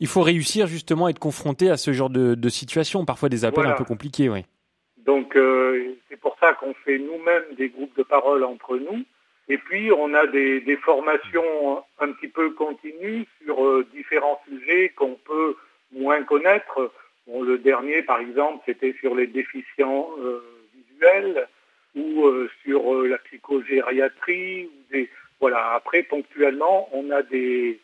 Il 0.00 0.06
faut 0.06 0.22
réussir 0.22 0.66
justement 0.66 1.06
à 1.06 1.10
être 1.10 1.18
confronté 1.18 1.70
à 1.70 1.76
ce 1.76 1.92
genre 1.92 2.10
de, 2.10 2.48
situation, 2.48 3.04
parfois 3.04 3.28
des 3.28 3.44
appels 3.44 3.66
un 3.66 3.72
peu 3.72 3.84
compliqués, 3.84 4.28
oui. 4.28 4.44
Donc 4.98 5.36
euh, 5.36 5.94
c'est 6.08 6.20
pour 6.20 6.36
ça 6.38 6.52
qu'on 6.54 6.74
fait 6.74 6.98
nous-mêmes 6.98 7.54
des 7.56 7.68
groupes 7.68 7.96
de 7.96 8.02
parole 8.02 8.44
entre 8.44 8.76
nous. 8.76 9.04
Et 9.48 9.58
puis 9.58 9.90
on 9.90 10.14
a 10.14 10.26
des, 10.26 10.78
formations 10.84 11.82
un 11.98 12.12
petit 12.12 12.28
peu 12.28 12.50
continues 12.50 13.26
sur 13.42 13.64
euh, 13.64 13.86
différents 13.92 14.40
sujets 14.48 14.92
qu'on 14.96 15.16
peut 15.24 15.56
moins 15.92 16.22
connaître. 16.22 16.92
le 17.26 17.58
dernier, 17.58 18.02
par 18.02 18.20
exemple, 18.20 18.62
c'était 18.66 18.94
sur 19.00 19.14
les 19.14 19.26
déficients 19.26 20.08
euh, 20.20 20.40
visuels 20.74 21.48
ou 21.96 22.24
sur 22.64 23.02
la 23.02 23.18
psychogériatrie. 23.18 24.70
Voilà. 25.40 25.72
Après, 25.74 26.02
ponctuellement, 26.04 26.88
on 26.92 27.10
a 27.10 27.22
des, 27.22 27.78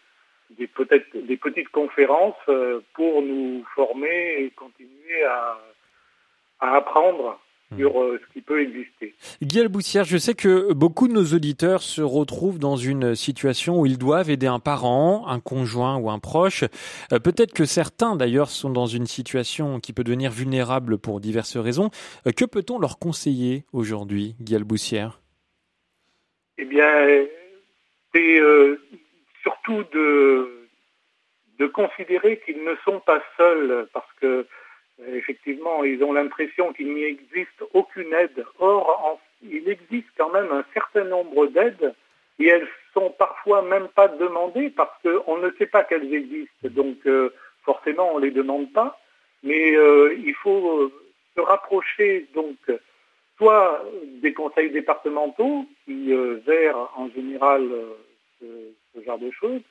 des, 0.56 0.66
peut-être 0.66 1.06
des 1.14 1.36
petites 1.36 1.68
conférences 1.68 2.36
euh, 2.48 2.80
pour 2.94 3.22
nous 3.22 3.64
former 3.74 4.44
et 4.44 4.50
continuer 4.50 5.24
à, 5.24 5.58
à 6.60 6.76
apprendre 6.76 7.38
hmm. 7.70 7.78
sur 7.78 8.00
euh, 8.00 8.20
ce 8.22 8.32
qui 8.32 8.40
peut 8.40 8.62
exister. 8.62 9.14
Guy 9.42 9.60
Alboussière, 9.60 10.04
je 10.04 10.16
sais 10.16 10.34
que 10.34 10.72
beaucoup 10.72 11.06
de 11.06 11.12
nos 11.12 11.24
auditeurs 11.24 11.82
se 11.82 12.00
retrouvent 12.00 12.58
dans 12.58 12.76
une 12.76 13.14
situation 13.14 13.80
où 13.80 13.86
ils 13.86 13.98
doivent 13.98 14.30
aider 14.30 14.46
un 14.46 14.58
parent, 14.58 15.26
un 15.28 15.40
conjoint 15.40 15.96
ou 15.96 16.10
un 16.10 16.18
proche. 16.18 16.64
Euh, 17.12 17.18
peut-être 17.18 17.52
que 17.52 17.64
certains 17.64 18.16
d'ailleurs 18.16 18.50
sont 18.50 18.70
dans 18.70 18.86
une 18.86 19.06
situation 19.06 19.80
qui 19.80 19.92
peut 19.92 20.04
devenir 20.04 20.30
vulnérable 20.30 20.98
pour 20.98 21.20
diverses 21.20 21.56
raisons. 21.56 21.90
que 22.36 22.44
peut-on 22.44 22.78
leur 22.78 22.98
conseiller 22.98 23.64
aujourd'hui, 23.72 24.34
Guy 24.40 24.56
Alboussière 24.56 25.20
Eh 26.56 26.64
bien, 26.64 26.88
c'est 28.14 28.40
surtout 29.42 29.84
de, 29.92 30.54
considérer 31.72 32.40
qu'ils 32.44 32.64
ne 32.64 32.74
sont 32.84 33.00
pas 33.00 33.22
seuls 33.36 33.86
parce 33.92 34.10
que 34.20 34.46
effectivement 35.12 35.84
ils 35.84 36.02
ont 36.02 36.12
l'impression 36.12 36.72
qu'il 36.72 36.92
n'y 36.92 37.04
existe 37.04 37.62
aucune 37.72 38.12
aide. 38.14 38.44
Or, 38.58 39.20
il 39.42 39.68
existe 39.68 40.08
quand 40.16 40.30
même 40.30 40.50
un 40.50 40.64
certain 40.74 41.04
nombre 41.04 41.46
d'aides 41.46 41.94
et 42.40 42.46
elles 42.46 42.68
sont 42.94 43.10
parfois 43.10 43.62
même 43.62 43.88
pas 43.88 44.08
demandées 44.08 44.70
parce 44.70 44.92
qu'on 45.02 45.36
ne 45.38 45.50
sait 45.58 45.66
pas 45.66 45.84
qu'elles 45.84 46.12
existent. 46.12 46.68
Donc 46.70 46.96
forcément 47.62 48.14
on 48.14 48.18
ne 48.18 48.24
les 48.24 48.32
demande 48.32 48.72
pas. 48.72 48.98
Mais 49.44 49.72
il 49.72 50.34
faut 50.42 50.90
se 51.36 51.40
rapprocher 51.40 52.26
donc 52.34 52.56
soit 53.38 53.84
des 54.20 54.32
conseils 54.34 54.70
départementaux 54.70 55.64
qui 55.84 56.12
euh, 56.12 56.40
en 56.96 57.08
général 57.10 57.62
euh, 57.62 57.94
de 59.16 59.30
choses, 59.30 59.62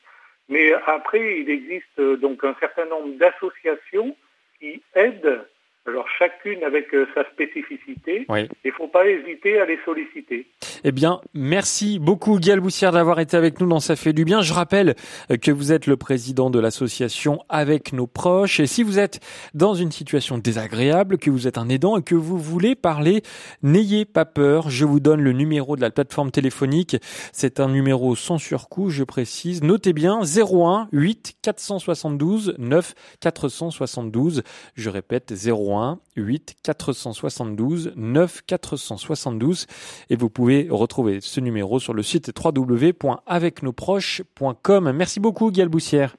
mais 0.50 0.74
après 0.88 1.42
il 1.42 1.50
existe 1.50 2.00
euh, 2.00 2.18
donc 2.18 2.44
un 2.44 2.56
certain 2.60 2.86
nombre 2.86 3.16
d'associations 3.18 4.16
qui 4.60 4.82
aident 4.96 5.46
alors 5.88 6.06
chacune 6.20 6.64
avec 6.64 6.94
euh, 6.94 7.08
sa 7.16 7.24
spécificité. 7.32 8.26
Il 8.30 8.50
ne 8.66 8.72
faut 8.72 8.90
pas 8.90 9.08
hésiter 9.08 9.60
à 9.60 9.66
les 9.66 9.80
solliciter. 9.86 10.48
Eh 10.84 10.92
bien, 10.92 11.22
merci 11.34 11.98
beaucoup 11.98 12.40
Guy 12.40 12.56
Boussière 12.58 12.92
d'avoir 12.92 13.20
été 13.20 13.38
avec 13.38 13.60
nous 13.62 13.68
dans 13.68 13.80
Ça 13.80 13.96
fait 13.96 14.12
du 14.12 14.26
bien. 14.26 14.42
Je 14.42 14.54
rappelle 14.54 14.96
euh, 15.32 15.38
que 15.38 15.50
vous 15.50 15.72
êtes 15.72 15.88
le 15.88 15.96
président 15.96 16.50
de 16.50 16.60
l'association 16.60 17.40
Avec 17.48 17.94
nos 17.94 18.06
proches. 18.06 18.60
Et 18.60 18.68
si 18.68 18.84
vous 18.84 19.00
êtes 19.00 19.22
dans 19.54 19.76
une 19.76 19.92
situation 19.92 20.38
désagréable, 20.38 21.18
que 21.18 21.30
vous 21.30 21.48
êtes 21.48 21.58
un 21.58 21.70
aidant 21.70 21.98
et 21.98 22.04
que 22.04 22.16
vous 22.16 22.38
voulez 22.38 22.76
parler, 22.76 23.22
n'ayez 23.64 24.04
pas 24.04 24.26
peur. 24.26 24.70
Je 24.70 24.84
vous 24.84 25.00
donne 25.00 25.22
le 25.22 25.32
numéro 25.32 25.78
de 25.78 25.82
la 25.82 25.90
plateforme 25.90 26.32
téléphonique. 26.32 26.98
C'est 27.32 27.62
un 27.62 27.70
numéro 27.70 28.16
sans 28.16 28.38
surcoût, 28.38 28.90
je 28.90 29.04
précise. 29.06 29.64
Notez 29.64 29.94
bien 29.94 30.20
01 30.22 30.90
8 30.92 31.38
472 31.42 32.56
9 32.58 32.94
472. 33.22 34.44
Je 34.76 34.90
répète 34.90 35.32
01 35.32 35.77
8 36.16 36.56
472 36.64 37.94
9 37.96 38.42
472 38.46 39.66
et 40.10 40.16
vous 40.16 40.30
pouvez 40.30 40.68
retrouver 40.70 41.22
ce 41.22 41.40
numéro 41.40 41.80
sur 41.80 41.94
le 41.94 42.04
site 42.04 42.34
www.avecnosproches.com. 42.38 44.92
Merci 44.92 45.20
beaucoup 45.20 45.52
Guy 45.52 45.66
Boussière. 45.66 46.16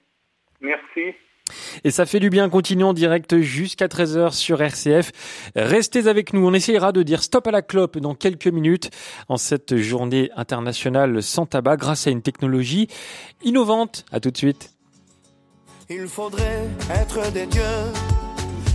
Merci. 0.61 1.15
Et 1.85 1.91
ça 1.91 2.07
fait 2.07 2.21
du 2.21 2.31
bien, 2.31 2.49
continuons 2.49 2.88
en 2.88 2.93
direct 2.93 3.38
jusqu'à 3.38 3.87
13h 3.87 4.33
sur 4.33 4.61
RCF. 4.61 5.50
Restez 5.57 6.07
avec 6.07 6.33
nous, 6.33 6.47
on 6.47 6.53
essayera 6.53 6.93
de 6.93 7.03
dire 7.03 7.23
stop 7.23 7.47
à 7.47 7.50
la 7.50 7.62
clope 7.62 7.99
dans 7.99 8.15
quelques 8.15 8.49
minutes 8.49 8.91
en 9.29 9.37
cette 9.37 9.77
journée 9.77 10.31
internationale 10.37 11.23
sans 11.23 11.47
tabac 11.47 11.77
grâce 11.77 12.07
à 12.07 12.11
une 12.11 12.23
technologie 12.23 12.88
innovante. 13.43 14.05
À 14.12 14.21
tout 14.21 14.31
de 14.31 14.37
suite. 14.37 14.73
Il 15.91 16.07
faudrait 16.07 16.69
être 16.91 17.33
des 17.33 17.47
dieux 17.47 17.62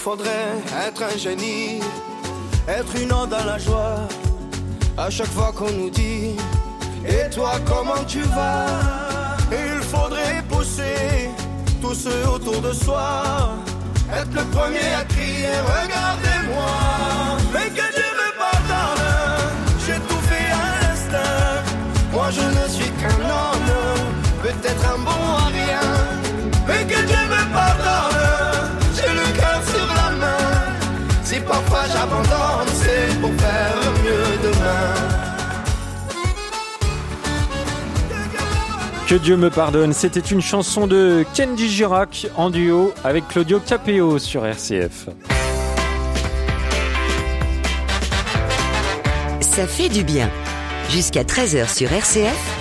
Faudrait 0.00 0.56
être 0.88 1.02
un 1.02 1.18
génie, 1.18 1.80
être 2.66 2.96
une 2.96 3.12
onde 3.12 3.28
dans 3.30 3.44
la 3.44 3.58
joie. 3.58 4.08
À 4.96 5.10
chaque 5.10 5.28
fois 5.28 5.52
qu'on 5.52 5.70
nous 5.70 5.90
dit, 5.90 6.36
et 7.06 7.28
toi 7.28 7.52
comment 7.66 8.02
tu 8.06 8.22
vas? 8.22 8.64
Il 9.52 9.82
faudrait 9.82 10.42
pousser 10.48 11.28
tous 11.82 11.94
ceux 11.94 12.28
autour 12.34 12.62
de 12.62 12.72
soi, 12.72 13.50
être 14.10 14.32
le 14.32 14.44
premier 14.56 14.88
à 15.00 15.04
crier, 15.04 15.56
regardez-moi. 15.76 16.72
Mais 17.52 17.68
que 17.68 17.86
Dieu 17.96 18.10
me 18.22 18.28
pardonne, 18.44 19.04
j'ai 19.84 20.00
tout 20.08 20.22
fait 20.30 20.50
à 20.64 20.66
l'instinct. 20.80 21.62
Moi 22.10 22.28
je 22.30 22.40
ne 22.40 22.68
suis 22.74 22.90
qu'un 23.00 23.20
homme, 23.36 23.49
Que 39.10 39.16
Dieu 39.16 39.36
me 39.36 39.50
pardonne, 39.50 39.92
c'était 39.92 40.20
une 40.20 40.40
chanson 40.40 40.86
de 40.86 41.24
Kenji 41.34 41.68
Girac 41.68 42.28
en 42.36 42.48
duo 42.48 42.94
avec 43.02 43.26
Claudio 43.26 43.58
Capeo 43.58 44.20
sur 44.20 44.46
RCF. 44.46 45.08
Ça 49.40 49.66
fait 49.66 49.88
du 49.88 50.04
bien. 50.04 50.30
Jusqu'à 50.90 51.24
13h 51.24 51.76
sur 51.76 51.92
RCF, 51.92 52.59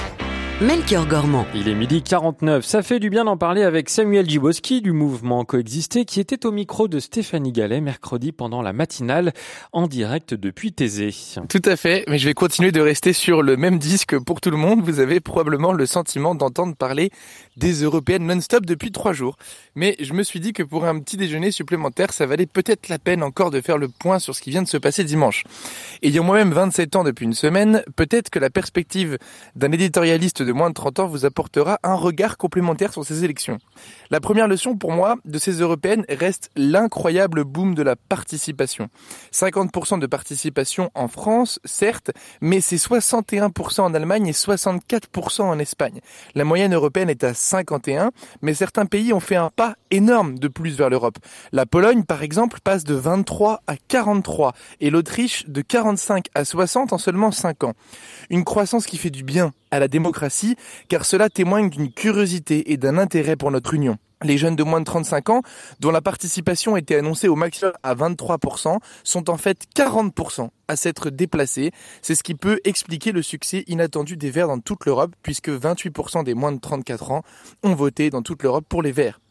Melchior 0.62 1.08
Gormand. 1.08 1.46
Il 1.56 1.70
est 1.70 1.74
midi 1.74 2.02
49. 2.02 2.66
Ça 2.66 2.84
fait 2.84 3.00
du 3.00 3.10
bien 3.10 3.24
d'en 3.24 3.38
parler 3.38 3.64
avec 3.64 3.90
Samuel 3.90 4.30
Djiboski 4.30 4.82
du 4.82 4.92
mouvement 4.92 5.46
Coexister 5.46 6.04
qui 6.04 6.20
était 6.20 6.46
au 6.46 6.52
micro 6.52 6.90
de 6.90 7.00
Stéphanie 7.00 7.54
Gallet 7.54 7.80
mercredi 7.80 8.34
pendant 8.34 8.62
la 8.62 8.74
matinale 8.74 9.32
en 9.72 9.88
direct 9.88 10.34
depuis 10.34 10.74
Thésée. 10.74 11.16
Tout 11.48 11.62
à 11.64 11.78
fait, 11.78 12.04
mais 12.10 12.20
je 12.20 12.28
vais 12.28 12.34
continuer 12.34 12.74
de 12.74 12.82
rester 12.82 13.14
sur 13.14 13.42
le 13.42 13.56
même 13.56 13.80
disque 13.80 14.20
pour 14.20 14.42
tout 14.42 14.52
le 14.52 14.58
monde. 14.58 14.82
Vous 14.84 15.00
avez 15.00 15.22
probablement 15.22 15.72
le 15.72 15.86
sentiment 15.86 16.36
d'entendre 16.36 16.76
parler 16.76 17.10
des 17.56 17.84
européennes 17.84 18.28
non-stop 18.28 18.66
depuis 18.66 18.92
trois 18.92 19.14
jours. 19.14 19.38
Mais 19.76 19.96
je 20.02 20.12
me 20.12 20.24
suis 20.24 20.42
dit 20.42 20.52
que 20.52 20.64
pour 20.64 20.84
un 20.84 21.00
petit 21.00 21.16
déjeuner 21.16 21.52
supplémentaire, 21.52 22.12
ça 22.12 22.26
valait 22.26 22.48
peut-être 22.48 22.90
la 22.90 23.00
peine 23.00 23.24
encore 23.24 23.52
de 23.52 23.62
faire 23.62 23.78
le 23.78 23.88
point 23.88 24.20
sur 24.20 24.36
ce 24.36 24.42
qui 24.42 24.50
vient 24.50 24.64
de 24.64 24.68
se 24.68 24.78
passer 24.78 25.06
dimanche. 25.06 25.46
Ayant 26.04 26.26
moi-même 26.26 26.52
27 26.52 26.98
ans 26.98 27.06
depuis 27.06 27.24
une 27.24 27.34
semaine, 27.34 27.82
peut-être 27.96 28.30
que 28.30 28.40
la 28.40 28.50
perspective 28.50 29.18
d'un 29.56 29.72
éditorialiste 29.72 30.44
de 30.44 30.49
moins 30.54 30.70
de 30.70 30.74
30 30.74 31.00
ans 31.00 31.08
vous 31.08 31.26
apportera 31.26 31.80
un 31.84 31.96
regard 31.96 32.38
complémentaire 32.38 32.94
sur 32.94 33.06
ces 33.06 33.24
élections. 33.24 33.58
La 34.10 34.20
première 34.20 34.48
leçon 34.48 34.76
pour 34.76 34.92
moi 34.92 35.16
de 35.26 35.38
ces 35.38 35.60
européennes 35.60 36.06
reste 36.10 36.50
l'incroyable 36.56 37.44
boom 37.44 37.76
de 37.76 37.84
la 37.84 37.96
participation. 37.96 38.90
50% 39.34 40.00
de 40.00 40.08
participation 40.08 40.92
en 40.96 41.08
France, 41.08 41.60
certes, 41.66 42.12
mais 42.42 42.62
c'est 42.62 42.78
61% 42.78 43.82
en 43.82 43.94
Allemagne 43.94 44.28
et 44.28 44.32
64% 44.32 45.42
en 45.42 45.60
Espagne. 45.60 46.00
La 46.36 46.46
moyenne 46.46 46.74
européenne 46.74 47.10
est 47.10 47.24
à 47.24 47.34
51, 47.34 48.12
mais 48.42 48.54
certains 48.54 48.86
pays 48.86 49.14
ont 49.14 49.20
fait 49.20 49.36
un 49.36 49.50
pas 49.50 49.76
énorme 49.92 50.40
de 50.40 50.48
plus 50.48 50.78
vers 50.78 50.90
l'Europe. 50.90 51.18
La 51.52 51.66
Pologne, 51.66 52.04
par 52.04 52.24
exemple, 52.24 52.60
passe 52.64 52.84
de 52.84 52.96
23 52.96 53.62
à 53.68 53.76
43 53.88 54.54
et 54.82 54.90
l'Autriche 54.90 55.48
de 55.48 55.62
45 55.62 56.28
à 56.36 56.46
60 56.46 56.94
en 56.94 56.98
seulement 56.98 57.32
5 57.32 57.64
ans. 57.64 57.74
Une 58.30 58.44
croissance 58.44 58.86
qui 58.86 58.98
fait 58.98 59.10
du 59.10 59.24
bien 59.24 59.54
à 59.72 59.80
la 59.80 59.88
démocratie, 59.88 60.56
car 60.88 61.06
cela 61.06 61.30
témoigne 61.30 61.70
d'une 61.70 61.92
curiosité 61.92 62.72
et 62.72 62.78
d'un 62.78 62.98
intérêt 62.98 63.36
pour 63.36 63.52
notre 63.52 63.74
Union. 63.74 63.98
Les 64.22 64.38
jeunes 64.38 64.58
de 64.58 64.64
moins 64.64 64.82
de 64.82 64.86
35 64.86 65.30
ans, 65.30 65.42
dont 65.80 65.92
la 65.92 66.02
participation 66.02 66.76
était 66.76 66.96
annoncée 66.96 67.30
au 67.30 67.36
maximum 67.36 67.72
à 67.84 67.96
23%, 67.96 68.78
sont 69.06 69.30
en 69.30 69.38
fait 69.38 69.60
40% 69.76 70.50
à 70.68 70.76
s'être 70.76 71.10
déplacés. 71.10 71.72
C'est 72.02 72.16
ce 72.16 72.24
qui 72.24 72.36
peut 72.36 72.60
expliquer 72.66 73.14
le 73.14 73.22
succès 73.22 73.64
inattendu 73.68 74.18
des 74.18 74.30
Verts 74.30 74.48
dans 74.48 74.60
toute 74.60 74.86
l'Europe, 74.86 75.14
puisque 75.24 75.50
28% 75.50 76.26
des 76.26 76.34
moins 76.34 76.52
de 76.52 76.60
34 76.60 77.12
ans 77.12 77.24
ont 77.64 77.76
voté 77.76 78.10
dans 78.10 78.22
toute 78.22 78.44
l'Europe 78.44 78.66
pour 78.68 78.82
les 78.82 78.92
Verts. 78.92 79.22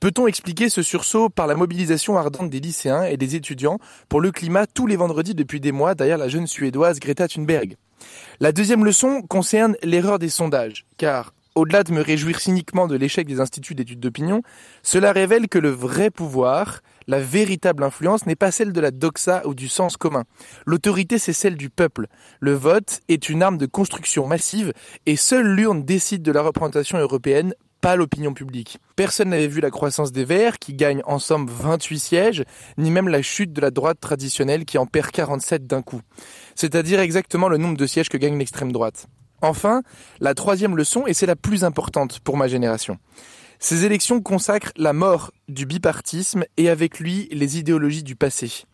Peut-on 0.00 0.26
expliquer 0.26 0.68
ce 0.68 0.82
sursaut 0.82 1.30
par 1.30 1.46
la 1.46 1.54
mobilisation 1.54 2.18
ardente 2.18 2.50
des 2.50 2.60
lycéens 2.60 3.04
et 3.04 3.16
des 3.16 3.36
étudiants 3.36 3.78
pour 4.10 4.20
le 4.20 4.30
climat 4.30 4.66
tous 4.66 4.86
les 4.86 4.96
vendredis 4.96 5.34
depuis 5.34 5.60
des 5.60 5.72
mois 5.72 5.94
derrière 5.94 6.18
la 6.18 6.28
jeune 6.28 6.46
suédoise 6.46 7.00
Greta 7.00 7.28
Thunberg? 7.28 7.76
La 8.40 8.52
deuxième 8.52 8.84
leçon 8.84 9.22
concerne 9.22 9.76
l'erreur 9.82 10.18
des 10.18 10.28
sondages, 10.28 10.86
car 10.96 11.32
au-delà 11.54 11.84
de 11.84 11.92
me 11.92 12.00
réjouir 12.00 12.40
cyniquement 12.40 12.88
de 12.88 12.96
l'échec 12.96 13.26
des 13.26 13.40
instituts 13.40 13.74
d'études 13.74 14.00
d'opinion, 14.00 14.42
cela 14.82 15.12
révèle 15.12 15.48
que 15.48 15.58
le 15.58 15.70
vrai 15.70 16.10
pouvoir, 16.10 16.80
la 17.06 17.20
véritable 17.20 17.84
influence 17.84 18.26
n'est 18.26 18.34
pas 18.34 18.50
celle 18.50 18.72
de 18.72 18.80
la 18.80 18.90
doxa 18.90 19.42
ou 19.46 19.54
du 19.54 19.68
sens 19.68 19.96
commun. 19.96 20.24
L'autorité, 20.66 21.18
c'est 21.18 21.32
celle 21.32 21.56
du 21.56 21.70
peuple. 21.70 22.08
Le 22.40 22.54
vote 22.54 23.00
est 23.08 23.28
une 23.28 23.42
arme 23.42 23.58
de 23.58 23.66
construction 23.66 24.26
massive 24.26 24.72
et 25.06 25.16
seule 25.16 25.46
l'urne 25.46 25.84
décide 25.84 26.22
de 26.22 26.32
la 26.32 26.42
représentation 26.42 26.98
européenne 26.98 27.54
pas 27.84 27.96
l'opinion 27.96 28.32
publique. 28.32 28.78
Personne 28.96 29.28
n'avait 29.28 29.46
vu 29.46 29.60
la 29.60 29.70
croissance 29.70 30.10
des 30.10 30.24
Verts, 30.24 30.58
qui 30.58 30.72
gagnent 30.72 31.02
en 31.04 31.18
somme 31.18 31.46
28 31.46 31.98
sièges, 31.98 32.44
ni 32.78 32.90
même 32.90 33.08
la 33.08 33.20
chute 33.20 33.52
de 33.52 33.60
la 33.60 33.70
droite 33.70 34.00
traditionnelle 34.00 34.64
qui 34.64 34.78
en 34.78 34.86
perd 34.86 35.10
47 35.10 35.66
d'un 35.66 35.82
coup. 35.82 36.00
C'est-à-dire 36.54 37.00
exactement 37.00 37.48
le 37.48 37.58
nombre 37.58 37.76
de 37.76 37.86
sièges 37.86 38.08
que 38.08 38.16
gagne 38.16 38.38
l'extrême 38.38 38.72
droite. 38.72 39.06
Enfin, 39.42 39.82
la 40.20 40.34
troisième 40.34 40.76
leçon, 40.76 41.06
et 41.06 41.14
c'est 41.14 41.26
la 41.26 41.36
plus 41.36 41.64
importante 41.64 42.20
pour 42.20 42.36
ma 42.36 42.48
génération. 42.48 42.98
Ces 43.58 43.84
élections 43.84 44.20
consacrent 44.20 44.72
la 44.76 44.92
mort 44.92 45.32
du 45.48 45.66
bipartisme 45.66 46.44
et 46.56 46.68
avec 46.68 46.98
lui 46.98 47.28
les 47.30 47.58
idéologies 47.58 48.02
du 48.02 48.16
passé. 48.16 48.64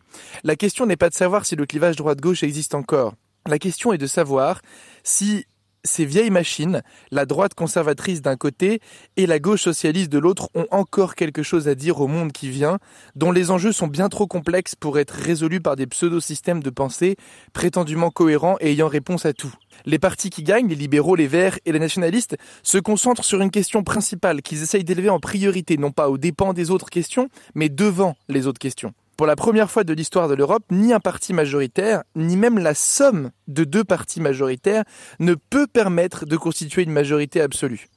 La 0.43 0.55
question 0.55 0.85
n'est 0.85 0.97
pas 0.97 1.09
de 1.09 1.15
savoir 1.15 1.45
si 1.45 1.55
le 1.55 1.65
clivage 1.65 1.95
droite-gauche 1.95 2.43
existe 2.43 2.75
encore. 2.75 3.13
La 3.47 3.59
question 3.59 3.93
est 3.93 3.97
de 3.97 4.07
savoir 4.07 4.61
si 5.03 5.45
ces 5.83 6.05
vieilles 6.05 6.29
machines, 6.29 6.81
la 7.11 7.25
droite 7.25 7.53
conservatrice 7.53 8.21
d'un 8.21 8.35
côté 8.35 8.79
et 9.17 9.25
la 9.25 9.39
gauche 9.39 9.63
socialiste 9.63 10.11
de 10.11 10.19
l'autre, 10.19 10.49
ont 10.53 10.67
encore 10.71 11.15
quelque 11.15 11.43
chose 11.43 11.67
à 11.67 11.75
dire 11.75 12.01
au 12.01 12.07
monde 12.07 12.31
qui 12.31 12.49
vient, 12.49 12.79
dont 13.15 13.31
les 13.31 13.51
enjeux 13.51 13.71
sont 13.71 13.87
bien 13.87 14.09
trop 14.09 14.27
complexes 14.27 14.75
pour 14.75 14.99
être 14.99 15.11
résolus 15.11 15.61
par 15.61 15.75
des 15.75 15.87
pseudo-systèmes 15.87 16.63
de 16.63 16.69
pensée 16.69 17.15
prétendument 17.53 18.11
cohérents 18.11 18.57
et 18.59 18.71
ayant 18.71 18.87
réponse 18.87 19.25
à 19.25 19.33
tout. 19.33 19.53
Les 19.85 19.99
partis 19.99 20.29
qui 20.29 20.43
gagnent, 20.43 20.67
les 20.67 20.75
libéraux, 20.75 21.15
les 21.15 21.27
verts 21.27 21.57
et 21.65 21.71
les 21.71 21.79
nationalistes, 21.79 22.37
se 22.63 22.77
concentrent 22.77 23.25
sur 23.25 23.41
une 23.41 23.51
question 23.51 23.83
principale 23.83 24.41
qu'ils 24.41 24.63
essayent 24.63 24.83
d'élever 24.83 25.09
en 25.09 25.19
priorité, 25.19 25.77
non 25.77 25.91
pas 25.91 26.09
aux 26.09 26.17
dépens 26.17 26.53
des 26.53 26.71
autres 26.71 26.89
questions, 26.89 27.29
mais 27.55 27.69
devant 27.69 28.15
les 28.27 28.47
autres 28.47 28.59
questions. 28.59 28.93
Pour 29.17 29.27
la 29.27 29.35
première 29.35 29.69
fois 29.69 29.83
de 29.83 29.93
l'histoire 29.93 30.27
de 30.27 30.33
l'Europe, 30.33 30.63
ni 30.71 30.93
un 30.93 30.99
parti 30.99 31.33
majoritaire, 31.33 32.03
ni 32.15 32.37
même 32.37 32.57
la 32.57 32.73
somme 32.73 33.31
de 33.47 33.63
deux 33.63 33.83
partis 33.83 34.21
majoritaires 34.21 34.83
ne 35.19 35.35
peut 35.35 35.67
permettre 35.67 36.25
de 36.25 36.37
constituer 36.37 36.83
une 36.83 36.91
majorité 36.91 37.41
absolue. 37.41 37.87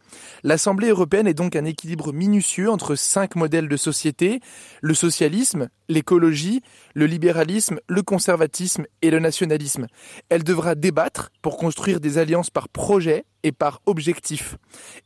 L'Assemblée 0.42 0.88
européenne 0.88 1.27
est 1.27 1.35
donc 1.35 1.57
un 1.57 1.64
équilibre 1.64 2.12
minutieux 2.12 2.70
entre 2.70 2.94
cinq 2.94 3.37
modèles 3.37 3.68
de 3.68 3.77
société, 3.77 4.40
le 4.83 4.94
socialisme, 4.94 5.68
l'écologie, 5.88 6.62
le 6.94 7.07
libéralisme, 7.07 7.79
le 7.88 8.03
conservatisme 8.03 8.85
et 9.03 9.11
le 9.11 9.18
nationalisme. 9.18 9.87
Elle 10.29 10.44
devra 10.44 10.74
débattre 10.74 11.31
pour 11.42 11.57
construire 11.57 12.00
des 12.00 12.18
alliances 12.18 12.50
par 12.50 12.68
projet 12.68 13.24
et 13.42 13.53
par 13.53 13.83
objectif. 13.87 14.57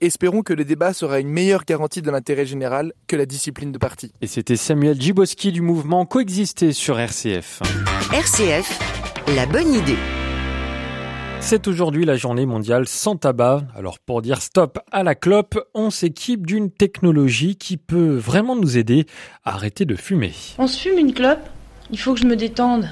Espérons 0.01 0.43
que 0.43 0.53
le 0.53 0.65
débat 0.65 0.93
sera 0.93 1.19
une 1.19 1.29
meilleure 1.29 1.65
garantie 1.65 2.03
de 2.03 2.11
l'intérêt 2.11 2.47
général 2.47 2.93
que 3.07 3.17
la 3.17 3.27
discipline 3.27 3.73
de 3.73 3.79
parti. 3.79 4.13
Et 4.21 4.27
c'était 4.27 4.57
Samuel 4.57 5.01
Djiboski 5.01 5.53
du 5.53 5.61
mouvement 5.61 6.07
Coexister 6.07 6.73
sur 6.73 6.99
RCF. 6.99 7.61
RCF, 8.13 8.79
la 9.35 9.47
bonne 9.47 9.75
idée. 9.75 10.18
C'est 11.41 11.67
aujourd'hui 11.67 12.05
la 12.05 12.17
journée 12.17 12.45
mondiale 12.45 12.87
sans 12.87 13.17
tabac. 13.17 13.63
Alors 13.75 13.99
pour 13.99 14.21
dire 14.21 14.43
stop 14.43 14.79
à 14.93 15.03
la 15.03 15.15
clope, 15.15 15.59
on 15.75 15.91
s'équipe 15.91 16.47
d'une 16.47 16.71
technologie 16.71 17.57
qui 17.57 17.77
peut 17.77 18.17
vraiment 18.17 18.55
nous 18.55 18.77
aider 18.77 19.07
à 19.45 19.55
arrêter 19.55 19.85
de 19.85 19.97
fumer. 19.97 20.33
On 20.59 20.67
se 20.67 20.79
fume 20.79 20.99
une 20.99 21.15
clope 21.15 21.49
Il 21.91 21.99
faut 21.99 22.13
que 22.13 22.21
je 22.21 22.27
me 22.27 22.37
détende. 22.37 22.91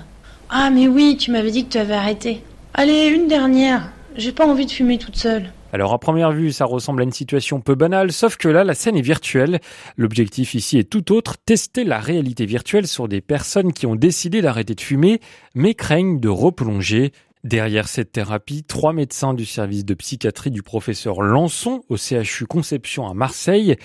Ah 0.48 0.70
mais 0.70 0.88
oui, 0.88 1.16
tu 1.18 1.32
m'avais 1.32 1.50
dit 1.50 1.66
que 1.66 1.72
tu 1.72 1.78
avais 1.78 1.94
arrêté. 1.94 2.42
Allez, 2.72 3.08
une 3.08 3.28
dernière. 3.28 3.92
J'ai 4.16 4.32
pas 4.32 4.46
envie 4.46 4.64
de 4.64 4.70
fumer 4.70 4.96
toute 4.96 5.16
seule. 5.16 5.52
Alors 5.72 5.92
à 5.92 5.98
première 5.98 6.32
vue, 6.32 6.52
ça 6.52 6.64
ressemble 6.64 7.02
à 7.02 7.04
une 7.04 7.12
situation 7.12 7.60
peu 7.60 7.74
banale, 7.74 8.12
sauf 8.12 8.36
que 8.36 8.48
là, 8.48 8.64
la 8.64 8.74
scène 8.74 8.96
est 8.96 9.02
virtuelle. 9.02 9.60
L'objectif 9.96 10.54
ici 10.54 10.78
est 10.78 10.88
tout 10.88 11.12
autre, 11.12 11.36
tester 11.36 11.84
la 11.84 11.98
réalité 11.98 12.46
virtuelle 12.46 12.86
sur 12.86 13.08
des 13.08 13.20
personnes 13.20 13.74
qui 13.74 13.84
ont 13.84 13.96
décidé 13.96 14.40
d'arrêter 14.40 14.74
de 14.74 14.80
fumer, 14.80 15.20
mais 15.54 15.74
craignent 15.74 16.18
de 16.18 16.28
replonger. 16.30 17.12
Derrière 17.46 17.86
cette 17.86 18.10
thérapie, 18.10 18.64
trois 18.64 18.92
médecins 18.92 19.32
du 19.32 19.44
service 19.44 19.84
de 19.84 19.94
psychiatrie 19.94 20.50
du 20.50 20.64
professeur 20.64 21.22
Lançon 21.22 21.84
au 21.88 21.96
CHU 21.96 22.44
Conception 22.44 23.06
à 23.06 23.14
Marseille. 23.14 23.76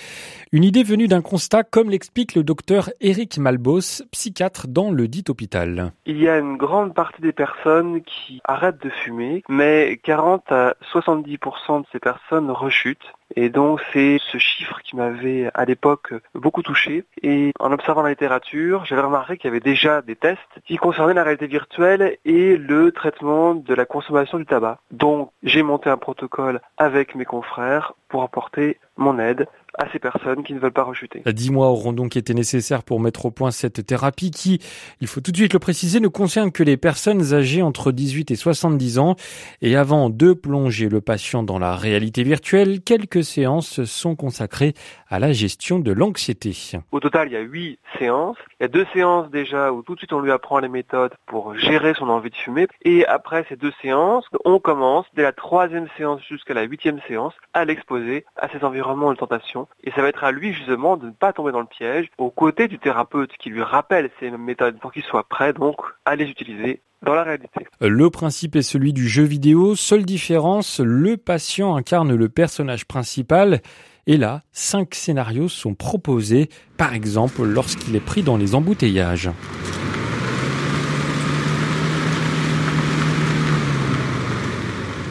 Une 0.52 0.63
idée 0.63 0.82
venue 0.82 1.08
d'un 1.08 1.21
constat, 1.21 1.63
comme 1.63 1.91
l'explique 1.91 2.34
le 2.34 2.43
docteur 2.43 2.89
Éric 3.02 3.38
Malbos, 3.38 4.02
psychiatre 4.12 4.67
dans 4.67 4.89
le 4.89 5.08
dit 5.08 5.24
hôpital. 5.30 5.93
Il 6.08 6.19
y 6.19 6.28
a 6.28 6.39
une 6.39 6.58
grande 6.58 6.95
partie 6.95 7.21
des 7.21 7.34
personnes 7.34 8.02
qui 8.02 8.41
arrêtent 8.45 8.82
de 8.82 8.89
fumer, 8.89 9.43
mais 9.47 10.00
40 10.02 10.52
à 10.52 10.74
70% 10.91 11.82
de 11.82 11.86
ces 11.91 12.00
personnes 12.00 12.50
rechutent. 12.50 13.13
Et 13.36 13.50
donc 13.50 13.82
c'est 13.94 14.17
ce 14.32 14.38
chiffre 14.38 14.80
qui 14.84 14.96
m'avait 14.96 15.50
à 15.54 15.65
l'époque 15.65 16.13
beaucoup 16.36 16.62
touché. 16.62 17.06
Et 17.22 17.52
en 17.60 17.72
observant 17.72 18.02
la 18.02 18.10
littérature, 18.10 18.86
j'avais 18.86 19.02
remarqué 19.02 19.38
qu'il 19.38 19.48
y 19.48 19.52
avait 19.52 19.60
déjà 19.60 20.02
des 20.02 20.15
tests 20.15 20.39
qui 20.65 20.78
concernaient 20.78 21.13
la 21.13 21.24
réalité 21.24 21.48
virtuelle 21.48 22.17
et 22.26 22.58
le 22.58 22.91
traitement 22.91 23.56
de 23.56 23.74
la 23.74 23.86
consommation 23.86 24.38
du 24.38 24.46
tabac. 24.46 24.80
Donc 24.91 25.32
j'ai 25.44 25.63
monté 25.63 25.89
un 25.89 25.98
protocole 25.98 26.62
avec 26.78 27.15
mes 27.15 27.26
confrères 27.26 27.94
pour 28.10 28.24
apporter 28.24 28.78
mon 28.98 29.17
aide 29.20 29.48
à 29.77 29.89
ces 29.91 29.99
personnes 29.99 30.43
qui 30.43 30.53
ne 30.53 30.60
veulent 30.60 30.71
pas 30.71 30.84
rechuter. 30.84 31.21
Dix 31.25 31.51
mois 31.51 31.67
auront 31.67 31.93
donc 31.93 32.17
été 32.17 32.34
nécessaires 32.34 32.84
pour 32.84 32.99
mettre 32.99 33.25
au 33.25 33.31
point 33.31 33.51
cette 33.51 33.86
thérapie 33.86 34.31
qui, 34.31 34.60
il 34.99 35.07
faut 35.07 35.21
tout 35.21 35.31
de 35.31 35.38
suite 35.38 35.53
le 35.53 35.60
préciser, 35.60 35.99
ne 35.99 36.07
concerne 36.07 36.51
que 36.51 36.63
les 36.63 36.77
personnes 36.77 37.34
âgées 37.34 37.62
entre 37.62 37.91
18 37.91 38.31
et 38.31 38.36
70 38.36 38.99
ans. 38.99 39.15
Et 39.62 39.75
avant 39.75 40.10
de 40.10 40.34
plonger 40.34 40.89
le 40.89 41.01
patient 41.01 41.43
dans 41.43 41.60
la 41.60 41.75
réalité 41.75 42.23
virtuelle, 42.23 42.81
quelques 42.81 43.23
séances 43.23 43.84
sont 43.84 44.15
consacrées 44.15 44.73
à 45.10 45.19
la 45.19 45.34
gestion 45.34 45.79
de 45.79 45.91
l'anxiété. 45.91 46.51
Au 46.91 46.99
total, 46.99 47.27
il 47.27 47.34
y 47.34 47.38
a 47.38 47.41
huit 47.41 47.79
séances. 47.99 48.38
Il 48.60 48.63
y 48.63 48.65
a 48.65 48.67
deux 48.67 48.86
séances 48.93 49.29
déjà 49.29 49.71
où 49.71 49.81
tout 49.81 49.93
de 49.93 49.99
suite 49.99 50.13
on 50.13 50.19
lui 50.19 50.31
apprend 50.31 50.60
les 50.60 50.69
méthodes 50.69 51.13
pour 51.25 51.55
gérer 51.55 51.93
son 51.93 52.10
envie 52.10 52.29
de 52.29 52.36
fumer. 52.36 52.67
Et 52.84 53.05
après 53.05 53.45
ces 53.49 53.55
deux 53.55 53.73
séances, 53.81 54.25
on 54.45 54.60
commence 54.60 55.05
dès 55.13 55.23
la 55.23 55.34
troisième 55.34 55.88
séance 55.97 56.21
jusqu'à 56.27 56.53
la 56.53 56.63
huitième 56.63 56.99
séance 57.07 57.34
à 57.53 57.65
l'exposer 57.65 58.25
à 58.36 58.49
ces 58.49 58.63
environnements 58.63 59.12
de 59.12 59.17
tentation 59.17 59.61
et 59.84 59.91
ça 59.91 60.02
va 60.02 60.10
être 60.10 60.24
à 60.24 60.32
lui 60.32 60.54
justement 60.54 60.97
de 60.97 61.08
ne 61.08 61.12
pas 61.12 61.34
tomber 61.34 61.52
dans 61.52 61.60
le 61.60 61.65
piège, 61.65 62.10
aux 62.17 62.30
côtés 62.30 62.67
du 62.67 62.80
thérapeute 62.80 63.32
qui 63.39 63.50
lui 63.50 63.63
rappelle 63.63 64.10
ces 64.19 64.32
méthodes 64.32 64.80
pour 64.80 64.91
qu'il 64.91 65.04
soit 65.04 65.28
prêt 65.28 65.54
donc 65.54 65.78
à 66.06 66.15
les 66.15 66.26
utiliser 66.26 66.82
dans 67.04 67.15
la 67.15 67.24
réalité. 67.24 67.65
Le 67.80 68.10
principe 68.10 68.56
est 68.56 68.62
celui 68.62 68.93
du 68.93 69.08
jeu 69.08 69.24
vidéo, 69.24 69.76
seule 69.76 70.06
différence, 70.06 70.80
le 70.80 71.17
patient 71.17 71.76
incarne 71.76 72.13
le 72.13 72.30
personnage 72.30 72.86
principal. 72.86 73.62
Et 74.08 74.17
là, 74.17 74.41
cinq 74.52 74.95
scénarios 74.95 75.50
sont 75.50 75.74
proposés, 75.76 76.50
par 76.78 76.93
exemple 76.93 77.43
lorsqu'il 77.43 77.95
est 77.95 78.06
pris 78.06 78.24
dans 78.24 78.38
les 78.38 78.56
embouteillages. 78.56 79.30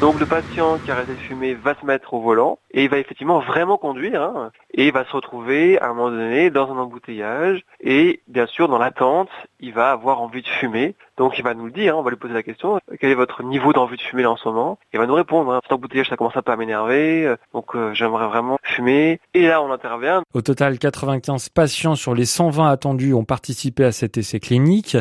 Donc 0.00 0.18
le 0.18 0.24
patient 0.24 0.78
qui 0.78 0.90
a 0.90 0.94
arrêté 0.94 1.12
de 1.12 1.18
fumer 1.18 1.52
va 1.52 1.74
se 1.78 1.84
mettre 1.84 2.14
au 2.14 2.22
volant 2.22 2.58
et 2.70 2.84
il 2.84 2.90
va 2.90 2.96
effectivement 2.96 3.40
vraiment 3.40 3.76
conduire 3.76 4.22
hein, 4.22 4.50
et 4.72 4.86
il 4.86 4.92
va 4.94 5.04
se 5.04 5.12
retrouver 5.12 5.78
à 5.78 5.90
un 5.90 5.94
moment 5.94 6.10
donné 6.10 6.48
dans 6.48 6.72
un 6.72 6.78
embouteillage 6.78 7.60
et 7.82 8.22
bien 8.26 8.46
sûr 8.46 8.68
dans 8.68 8.78
l'attente 8.78 9.28
il 9.60 9.74
va 9.74 9.90
avoir 9.90 10.22
envie 10.22 10.40
de 10.40 10.48
fumer 10.48 10.94
donc 11.20 11.36
il 11.36 11.44
va 11.44 11.52
nous 11.52 11.66
le 11.66 11.70
dire, 11.70 11.94
hein, 11.94 11.98
on 11.98 12.02
va 12.02 12.08
lui 12.08 12.16
poser 12.16 12.32
la 12.32 12.42
question, 12.42 12.80
quel 12.98 13.10
est 13.10 13.14
votre 13.14 13.42
niveau 13.42 13.74
d'envie 13.74 13.98
de 13.98 14.00
fumer 14.00 14.22
là 14.22 14.30
en 14.30 14.38
ce 14.38 14.48
moment? 14.48 14.78
Il 14.94 14.98
va 14.98 15.06
nous 15.06 15.12
répondre, 15.12 15.52
hein, 15.52 15.60
cet 15.62 15.72
embouteillage 15.72 16.08
ça 16.08 16.16
commence 16.16 16.34
un 16.34 16.40
peu 16.40 16.50
à 16.50 16.56
m'énerver, 16.56 17.26
euh, 17.26 17.36
donc 17.52 17.76
euh, 17.76 17.92
j'aimerais 17.92 18.26
vraiment 18.26 18.56
fumer. 18.62 19.20
Et 19.34 19.46
là 19.46 19.60
on 19.60 19.70
intervient. 19.70 20.22
Au 20.32 20.40
total, 20.40 20.78
95 20.78 21.50
patients 21.50 21.94
sur 21.94 22.14
les 22.14 22.24
120 22.24 22.70
attendus 22.70 23.12
ont 23.12 23.24
participé 23.24 23.84
à 23.84 23.92
cet 23.92 24.16
essai 24.16 24.40
clinique. 24.40 24.96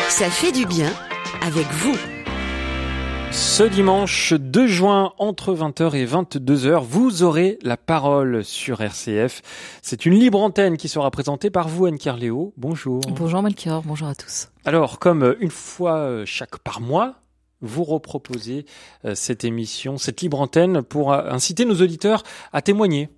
Ça 0.09 0.31
fait 0.31 0.51
du 0.51 0.65
bien 0.65 0.91
avec 1.43 1.67
vous. 1.67 1.95
Ce 3.31 3.61
dimanche 3.61 4.33
2 4.33 4.65
juin, 4.65 5.13
entre 5.19 5.53
20h 5.53 5.95
et 5.95 6.05
22h, 6.05 6.83
vous 6.83 7.21
aurez 7.21 7.59
la 7.61 7.77
parole 7.77 8.43
sur 8.43 8.81
RCF. 8.81 9.43
C'est 9.83 10.07
une 10.07 10.15
libre 10.15 10.41
antenne 10.41 10.77
qui 10.77 10.89
sera 10.89 11.11
présentée 11.11 11.51
par 11.51 11.69
vous, 11.69 11.85
Anne 11.85 11.99
Carléo. 11.99 12.53
Bonjour. 12.57 13.01
Bonjour 13.11 13.43
Melchior, 13.43 13.83
bonjour 13.83 14.07
à 14.07 14.15
tous. 14.15 14.49
Alors, 14.65 14.97
comme 14.97 15.35
une 15.39 15.51
fois 15.51 16.25
chaque 16.25 16.57
par 16.57 16.81
mois, 16.81 17.15
vous 17.61 17.83
reproposez 17.83 18.65
euh, 19.05 19.15
cette 19.15 19.43
émission, 19.43 19.97
cette 19.97 20.21
libre 20.21 20.39
antenne 20.39 20.81
pour 20.81 21.13
euh, 21.13 21.29
inciter 21.29 21.65
nos 21.65 21.81
auditeurs 21.81 22.23
à 22.51 22.61
témoigner. 22.61 23.09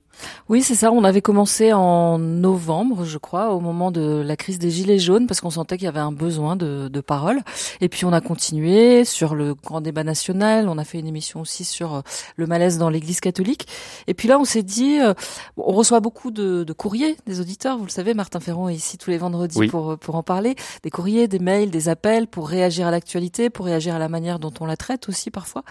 Oui, 0.49 0.61
c'est 0.61 0.75
ça. 0.75 0.91
On 0.91 1.03
avait 1.03 1.21
commencé 1.21 1.73
en 1.73 2.17
novembre, 2.17 3.05
je 3.05 3.17
crois, 3.17 3.53
au 3.53 3.59
moment 3.59 3.91
de 3.91 4.21
la 4.25 4.35
crise 4.35 4.59
des 4.59 4.69
Gilets 4.69 4.99
jaunes, 4.99 5.27
parce 5.27 5.41
qu'on 5.41 5.49
sentait 5.49 5.77
qu'il 5.77 5.85
y 5.85 5.89
avait 5.89 5.99
un 5.99 6.11
besoin 6.11 6.55
de, 6.55 6.87
de 6.87 7.01
parole. 7.01 7.41
Et 7.79 7.89
puis 7.89 8.05
on 8.05 8.13
a 8.13 8.21
continué 8.21 9.05
sur 9.05 9.35
le 9.35 9.53
grand 9.53 9.81
débat 9.81 10.03
national. 10.03 10.69
On 10.69 10.77
a 10.77 10.83
fait 10.83 10.99
une 10.99 11.07
émission 11.07 11.41
aussi 11.41 11.63
sur 11.63 11.95
euh, 11.95 12.01
le 12.35 12.47
malaise 12.47 12.77
dans 12.77 12.89
l'Église 12.89 13.19
catholique. 13.19 13.67
Et 14.07 14.13
puis 14.13 14.27
là, 14.27 14.39
on 14.39 14.45
s'est 14.45 14.63
dit, 14.63 14.99
euh, 14.99 15.13
on 15.57 15.73
reçoit 15.73 15.99
beaucoup 15.99 16.31
de, 16.31 16.63
de, 16.63 16.73
courriers 16.73 17.15
des 17.27 17.39
auditeurs. 17.39 17.77
Vous 17.77 17.85
le 17.85 17.91
savez, 17.91 18.13
Martin 18.13 18.39
Ferron 18.39 18.69
est 18.69 18.75
ici 18.75 18.97
tous 18.97 19.09
les 19.09 19.17
vendredis 19.17 19.57
oui. 19.57 19.67
pour 19.67 19.97
pour 19.97 20.15
en 20.15 20.23
parler. 20.23 20.55
Des 20.83 20.89
courriers, 20.89 21.27
des 21.27 21.39
mails, 21.39 21.71
des 21.71 21.89
appels 21.89 22.27
pour 22.27 22.49
réagir 22.49 22.87
à 22.87 22.91
l'actualité, 22.91 23.49
pour 23.49 23.65
réagir 23.65 23.95
à 23.95 23.99
la 23.99 24.09
manière 24.09 24.39
dont 24.39 24.53
on 24.59 24.65
la 24.65 24.77
traite 24.77 25.09
aussi 25.09 25.31
parfois. 25.31 25.63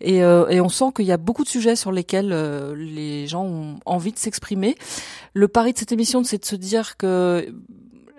Et, 0.00 0.22
euh, 0.22 0.48
et 0.48 0.60
on 0.60 0.68
sent 0.68 0.92
qu'il 0.94 1.06
y 1.06 1.12
a 1.12 1.16
beaucoup 1.16 1.44
de 1.44 1.48
sujets 1.48 1.76
sur 1.76 1.92
lesquels 1.92 2.32
euh, 2.32 2.74
les 2.76 3.26
gens 3.26 3.44
ont 3.44 3.76
envie 3.88 4.12
de 4.12 4.18
s'exprimer. 4.18 4.76
Le 5.34 5.48
pari 5.48 5.72
de 5.72 5.78
cette 5.78 5.92
émission, 5.92 6.24
c'est 6.24 6.38
de 6.38 6.44
se 6.44 6.56
dire 6.56 6.96
que 6.96 7.52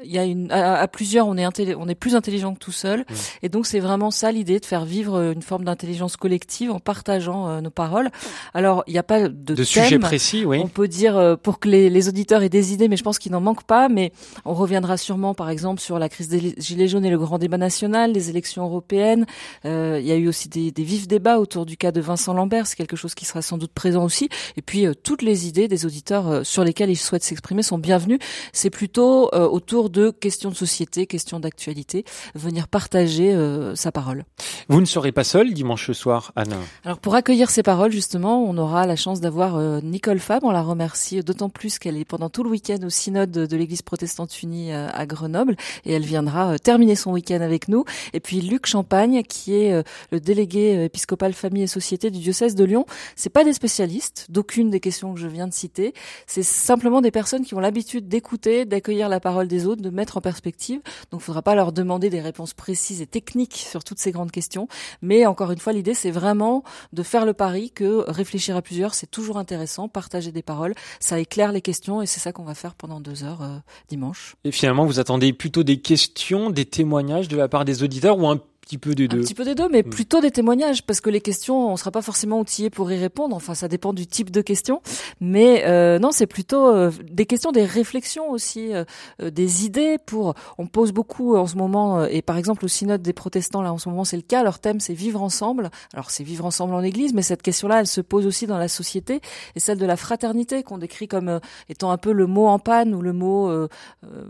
il 0.03 0.11
y 0.11 0.17
a 0.17 0.25
une 0.25 0.51
à, 0.51 0.79
à 0.79 0.87
plusieurs 0.87 1.27
on 1.27 1.37
est 1.37 1.45
on 1.75 1.87
est 1.87 1.95
plus 1.95 2.15
intelligent 2.15 2.53
que 2.53 2.59
tout 2.59 2.71
seul 2.71 2.99
Mmh. 2.99 3.13
et 3.43 3.49
donc 3.49 3.65
c'est 3.65 3.79
vraiment 3.79 4.11
ça 4.11 4.31
l'idée 4.31 4.59
de 4.59 4.65
faire 4.65 4.83
vivre 4.85 5.15
euh, 5.15 5.33
une 5.33 5.41
forme 5.41 5.63
d'intelligence 5.63 6.17
collective 6.17 6.71
en 6.71 6.79
partageant 6.79 7.47
euh, 7.47 7.61
nos 7.61 7.69
paroles. 7.69 8.09
Alors 8.53 8.83
il 8.87 8.93
n'y 8.93 8.99
a 8.99 9.03
pas 9.03 9.27
de, 9.27 9.27
De 9.29 9.55
thème. 9.55 9.65
sujets 9.65 9.99
précis, 9.99 10.45
oui. 10.45 10.59
On 10.63 10.67
peut 10.67 10.87
dire 10.87 11.17
euh, 11.17 11.35
pour 11.35 11.59
que 11.59 11.69
les, 11.69 11.89
les 11.89 12.07
auditeurs 12.09 12.43
aient 12.43 12.49
des 12.49 12.73
idées, 12.73 12.87
mais 12.87 12.97
je 12.97 13.03
pense 13.03 13.19
qu'il 13.19 13.31
n'en 13.31 13.41
manque 13.41 13.63
pas. 13.63 13.89
Mais 13.89 14.11
on 14.45 14.53
reviendra 14.53 14.97
sûrement, 14.97 15.33
par 15.33 15.49
exemple, 15.49 15.81
sur 15.81 15.99
la 15.99 16.09
crise 16.09 16.27
des 16.27 16.55
gilets 16.57 16.87
jaunes 16.87 17.05
et 17.05 17.09
le 17.09 17.17
grand 17.17 17.37
débat 17.37 17.57
national, 17.57 18.11
les 18.11 18.29
élections 18.29 18.63
européennes. 18.63 19.25
Euh, 19.65 19.97
il 20.01 20.07
y 20.07 20.11
a 20.11 20.15
eu 20.15 20.27
aussi 20.27 20.49
des, 20.49 20.71
des 20.71 20.83
vifs 20.83 21.07
débats 21.07 21.39
autour 21.39 21.65
du 21.65 21.77
cas 21.77 21.91
de 21.91 22.01
Vincent 22.01 22.33
Lambert, 22.33 22.67
c'est 22.67 22.75
quelque 22.75 22.97
chose 22.97 23.15
qui 23.15 23.25
sera 23.25 23.41
sans 23.41 23.57
doute 23.57 23.71
présent 23.71 24.03
aussi. 24.03 24.29
Et 24.57 24.61
puis 24.61 24.85
euh, 24.85 24.93
toutes 24.93 25.21
les 25.21 25.47
idées 25.47 25.67
des 25.67 25.85
auditeurs 25.85 26.27
euh, 26.27 26.43
sur 26.43 26.63
lesquelles 26.63 26.89
ils 26.89 26.95
souhaitent 26.97 27.23
s'exprimer 27.23 27.63
sont 27.63 27.77
bienvenues. 27.77 28.19
C'est 28.53 28.69
plutôt 28.69 29.29
euh, 29.33 29.47
autour 29.89 30.03
de 30.03 30.11
questions 30.11 30.49
de 30.49 30.55
société, 30.55 31.05
questions 31.05 31.39
d'actualité, 31.39 32.05
venir 32.35 32.67
partager 32.67 33.33
euh, 33.33 33.75
sa 33.75 33.91
parole. 33.91 34.23
Vous 34.67 34.81
ne 34.81 34.85
serez 34.85 35.11
pas 35.11 35.23
seul 35.23 35.53
dimanche 35.53 35.91
soir, 35.91 36.31
Anne. 36.35 36.55
Alors 36.83 36.99
pour 36.99 37.15
accueillir 37.15 37.49
ces 37.49 37.63
paroles, 37.63 37.91
justement, 37.91 38.43
on 38.43 38.57
aura 38.57 38.85
la 38.85 38.95
chance 38.95 39.21
d'avoir 39.21 39.55
euh, 39.55 39.79
Nicole 39.81 40.19
Fab. 40.19 40.43
On 40.43 40.51
la 40.51 40.61
remercie 40.61 41.21
d'autant 41.21 41.49
plus 41.49 41.79
qu'elle 41.79 41.97
est 41.97 42.05
pendant 42.05 42.29
tout 42.29 42.43
le 42.43 42.49
week-end 42.49 42.77
au 42.83 42.89
synode 42.89 43.31
de 43.31 43.57
l'Église 43.57 43.81
protestante 43.81 44.41
unie 44.43 44.71
euh, 44.71 44.87
à 44.93 45.05
Grenoble 45.05 45.55
et 45.85 45.93
elle 45.93 46.05
viendra 46.05 46.53
euh, 46.53 46.57
terminer 46.57 46.95
son 46.95 47.11
week-end 47.11 47.41
avec 47.41 47.67
nous. 47.67 47.85
Et 48.13 48.19
puis 48.19 48.41
Luc 48.41 48.65
Champagne, 48.65 49.23
qui 49.23 49.55
est 49.55 49.73
euh, 49.73 49.83
le 50.11 50.19
délégué 50.19 50.77
euh, 50.77 50.85
épiscopal 50.85 51.33
famille 51.33 51.63
et 51.63 51.67
société 51.67 52.11
du 52.11 52.19
diocèse 52.19 52.55
de 52.55 52.63
Lyon. 52.63 52.85
C'est 53.15 53.29
pas 53.29 53.43
des 53.43 53.53
spécialistes 53.53 54.27
d'aucune 54.29 54.69
des 54.69 54.79
questions 54.79 55.13
que 55.13 55.19
je 55.19 55.27
viens 55.27 55.47
de 55.47 55.53
citer. 55.53 55.93
C'est 56.27 56.43
simplement 56.43 57.01
des 57.01 57.11
personnes 57.11 57.45
qui 57.45 57.55
ont 57.55 57.59
l'habitude 57.59 58.07
d'écouter, 58.07 58.65
d'accueillir 58.65 59.09
la 59.09 59.19
parole 59.19 59.47
des 59.47 59.65
autres, 59.65 59.78
de 59.81 59.89
mettre 59.89 60.17
en 60.17 60.21
perspective. 60.21 60.81
Donc, 61.11 61.21
il 61.21 61.23
faudra 61.23 61.41
pas 61.41 61.55
leur 61.55 61.71
demander 61.71 62.09
des 62.09 62.21
réponses 62.21 62.53
précises 62.53 63.01
et 63.01 63.07
techniques 63.07 63.55
sur 63.55 63.83
toutes 63.83 63.99
ces 63.99 64.11
grandes 64.11 64.31
questions. 64.31 64.67
Mais 65.01 65.25
encore 65.25 65.51
une 65.51 65.59
fois, 65.59 65.73
l'idée, 65.73 65.93
c'est 65.93 66.11
vraiment 66.11 66.63
de 66.93 67.03
faire 67.03 67.25
le 67.25 67.33
pari 67.33 67.71
que 67.71 68.09
réfléchir 68.09 68.55
à 68.55 68.61
plusieurs, 68.61 68.93
c'est 68.93 69.09
toujours 69.09 69.37
intéressant. 69.37 69.87
Partager 69.87 70.31
des 70.31 70.41
paroles, 70.41 70.73
ça 70.99 71.19
éclaire 71.19 71.51
les 71.51 71.61
questions 71.61 72.01
et 72.01 72.05
c'est 72.05 72.19
ça 72.19 72.31
qu'on 72.31 72.43
va 72.43 72.55
faire 72.55 72.75
pendant 72.75 72.99
deux 72.99 73.23
heures 73.23 73.41
euh, 73.41 73.57
dimanche. 73.87 74.35
Et 74.43 74.51
finalement, 74.51 74.85
vous 74.85 74.99
attendez 74.99 75.33
plutôt 75.33 75.63
des 75.63 75.81
questions, 75.81 76.49
des 76.49 76.65
témoignages 76.65 77.27
de 77.27 77.37
la 77.37 77.47
part 77.47 77.65
des 77.65 77.83
auditeurs 77.83 78.17
ou 78.17 78.27
un 78.27 78.39
petit 78.69 78.77
peu 78.77 78.93
des 78.93 79.05
Un 79.05 79.07
deux 79.07 79.21
petit 79.21 79.33
peu 79.33 79.43
des 79.43 79.55
deux, 79.55 79.67
mais 79.67 79.81
Mm. 79.81 79.89
plutôt 79.89 80.21
des 80.21 80.29
témoignages, 80.29 80.83
parce 80.83 81.01
que 81.01 81.09
les 81.09 81.21
questions, 81.21 81.71
on 81.71 81.75
sera 81.75 81.89
pas 81.89 82.03
forcément 82.03 82.39
outillé 82.39 82.69
pour 82.69 82.91
y 82.91 82.97
répondre. 82.97 83.35
Enfin, 83.35 83.55
ça 83.55 83.67
dépend 83.67 83.93
du 83.93 84.05
type 84.05 84.29
de 84.29 84.41
questions, 84.41 84.81
mais 85.19 85.63
euh, 85.65 85.97
non, 85.97 86.11
c'est 86.11 86.27
plutôt 86.27 86.67
euh, 86.67 86.91
des 87.09 87.25
questions, 87.25 87.51
des 87.51 87.65
réflexions 87.65 88.29
aussi, 88.29 88.73
euh, 88.73 88.83
des 89.31 89.65
idées. 89.65 89.97
Pour, 90.05 90.35
on 90.57 90.67
pose 90.67 90.91
beaucoup 90.91 91.35
en 91.35 91.47
ce 91.47 91.55
moment, 91.55 92.05
et 92.05 92.21
par 92.21 92.37
exemple 92.37 92.63
au 92.65 92.67
synode 92.67 93.01
des 93.01 93.13
protestants 93.13 93.61
là 93.61 93.73
en 93.73 93.77
ce 93.77 93.89
moment, 93.89 94.03
c'est 94.03 94.17
le 94.17 94.21
cas. 94.23 94.43
Leur 94.43 94.59
thème, 94.59 94.79
c'est 94.79 94.93
vivre 94.93 95.21
ensemble. 95.23 95.71
Alors 95.93 96.11
c'est 96.11 96.23
vivre 96.23 96.45
ensemble 96.45 96.75
en 96.75 96.83
Église, 96.83 97.13
mais 97.13 97.23
cette 97.23 97.41
question-là, 97.41 97.79
elle 97.79 97.87
se 97.87 98.01
pose 98.01 98.27
aussi 98.27 98.45
dans 98.45 98.57
la 98.57 98.67
société, 98.67 99.21
et 99.55 99.59
celle 99.59 99.79
de 99.79 99.85
la 99.85 99.97
fraternité 99.97 100.61
qu'on 100.63 100.77
décrit 100.77 101.07
comme 101.07 101.39
étant 101.69 101.91
un 101.91 101.97
peu 101.97 102.11
le 102.11 102.27
mot 102.27 102.47
en 102.47 102.59
panne 102.59 102.93
ou 102.93 103.01
le 103.01 103.13
mot 103.13 103.51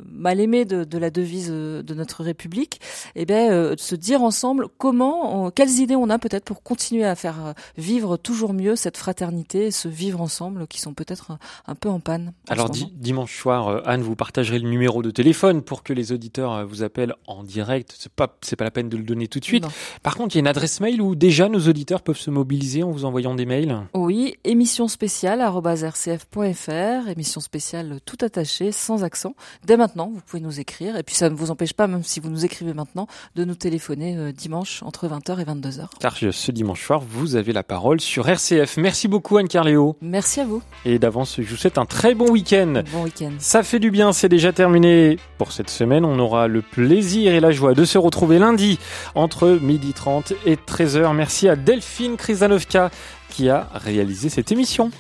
mal 0.05 0.39
aimé 0.39 0.65
de, 0.65 0.83
de 0.83 0.97
la 0.97 1.09
devise 1.09 1.49
de 1.49 1.93
notre 1.93 2.23
République. 2.23 2.79
Et 3.15 3.25
ben, 3.25 3.51
euh, 3.51 3.75
de 3.75 3.79
se 3.79 3.95
dire 3.95 4.21
ensemble 4.29 4.67
comment, 4.77 5.45
on- 5.45 5.51
quelles 5.51 5.79
idées 5.79 5.95
on 5.95 6.09
a 6.09 6.19
peut-être 6.19 6.45
pour 6.45 6.61
continuer 6.63 7.03
à 7.05 7.15
faire 7.15 7.45
euh, 7.47 7.53
vivre 7.77 8.15
toujours 8.17 8.53
mieux 8.53 8.75
cette 8.75 8.95
fraternité, 8.97 9.67
et 9.67 9.71
ce 9.71 9.87
vivre 9.87 10.21
ensemble 10.21 10.67
qui 10.67 10.79
sont 10.79 10.93
peut-être 10.93 11.31
un, 11.31 11.39
un 11.67 11.75
peu 11.75 11.89
en 11.89 11.99
panne. 11.99 12.33
en 12.49 12.53
Alors 12.53 12.69
dimanche 12.69 13.37
soir, 13.37 13.67
euh, 13.67 13.81
Anne, 13.85 14.01
vous 14.01 14.15
partagerez 14.15 14.59
le 14.59 14.69
numéro 14.69 15.01
de 15.01 15.11
téléphone 15.11 15.61
pour 15.63 15.83
que 15.83 15.93
les 15.93 16.11
auditeurs 16.11 16.53
euh, 16.53 16.63
vous 16.65 16.83
appellent 16.83 17.15
en 17.27 17.43
direct. 17.43 17.95
C'est 17.99 18.11
pas, 18.13 18.37
c'est 18.41 18.55
pas 18.55 18.63
la 18.65 18.71
peine 18.71 18.87
de 18.89 18.97
le 18.97 19.03
donner 19.03 19.27
tout 19.27 19.39
de 19.39 19.45
suite. 19.45 19.63
Non. 19.63 19.69
Par 20.03 20.15
contre, 20.15 20.35
il 20.35 20.37
y 20.37 20.39
a 20.39 20.41
une 20.41 20.47
adresse 20.47 20.79
mail 20.79 21.01
où 21.01 21.15
déjà 21.15 21.49
nos 21.49 21.67
auditeurs 21.67 22.01
peuvent 22.03 22.17
se 22.19 22.29
mobiliser 22.31 22.83
en 22.83 22.91
vous 22.91 23.03
envoyant 23.05 23.33
des 23.35 23.45
mails. 23.45 23.75
Oui, 23.93 24.35
émission 24.43 24.87
spéciale 24.87 25.41
rcf.fr, 25.41 27.09
émission 27.09 27.41
spéciale 27.41 27.99
tout 28.05 28.17
attaché, 28.21 28.71
sans 28.71 29.03
accent. 29.03 29.33
Dès 29.65 29.77
maintenant, 29.77 30.11
vous 30.13 30.21
pouvez 30.25 30.41
nous 30.41 30.59
écrire. 30.59 30.95
Et 30.97 31.03
puis 31.03 31.15
ça 31.15 31.29
ne 31.29 31.35
vous 31.35 31.51
empêche 31.51 31.73
pas, 31.73 31.87
même 31.87 32.03
si 32.03 32.19
vous 32.19 32.29
nous 32.29 32.45
écrivez 32.45 32.73
maintenant, 32.73 33.07
de 33.35 33.45
nous 33.45 33.55
téléphoner 33.55 34.15
euh, 34.19 34.31
dimanche 34.31 34.83
entre 34.83 35.07
20h 35.07 35.39
et 35.39 35.45
22h. 35.45 35.87
Car 35.99 36.15
ce 36.17 36.51
dimanche 36.51 36.85
soir, 36.85 37.01
vous 37.01 37.35
avez 37.35 37.53
la 37.53 37.63
parole 37.63 37.99
sur 37.99 38.29
RCF. 38.29 38.77
Merci 38.77 39.07
beaucoup, 39.07 39.37
Anne 39.37 39.47
Carléo. 39.47 39.95
Merci 40.01 40.41
à 40.41 40.45
vous. 40.45 40.61
Et 40.85 40.99
d'avance, 40.99 41.37
je 41.37 41.49
vous 41.49 41.55
souhaite 41.55 41.77
un 41.77 41.85
très 41.85 42.13
bon 42.13 42.29
week-end. 42.29 42.83
Bon 42.91 43.03
week-end. 43.03 43.31
Ça 43.39 43.63
fait 43.63 43.79
du 43.79 43.91
bien, 43.91 44.13
c'est 44.13 44.29
déjà 44.29 44.51
terminé 44.51 45.17
pour 45.37 45.51
cette 45.51 45.69
semaine. 45.69 46.05
On 46.05 46.19
aura 46.19 46.47
le 46.47 46.61
plaisir 46.61 47.33
et 47.33 47.39
la 47.39 47.51
joie 47.51 47.73
de 47.73 47.85
se 47.85 47.97
retrouver 47.97 48.39
lundi 48.39 48.77
entre 49.15 49.47
12h30 49.47 50.33
et 50.45 50.55
13h. 50.55 51.13
Merci 51.15 51.49
à 51.49 51.55
Delphine 51.55 52.17
Krizanovka 52.17 52.91
qui 53.29 53.49
a 53.49 53.69
réalisé 53.73 54.29
cette 54.29 54.51
émission. 54.51 54.91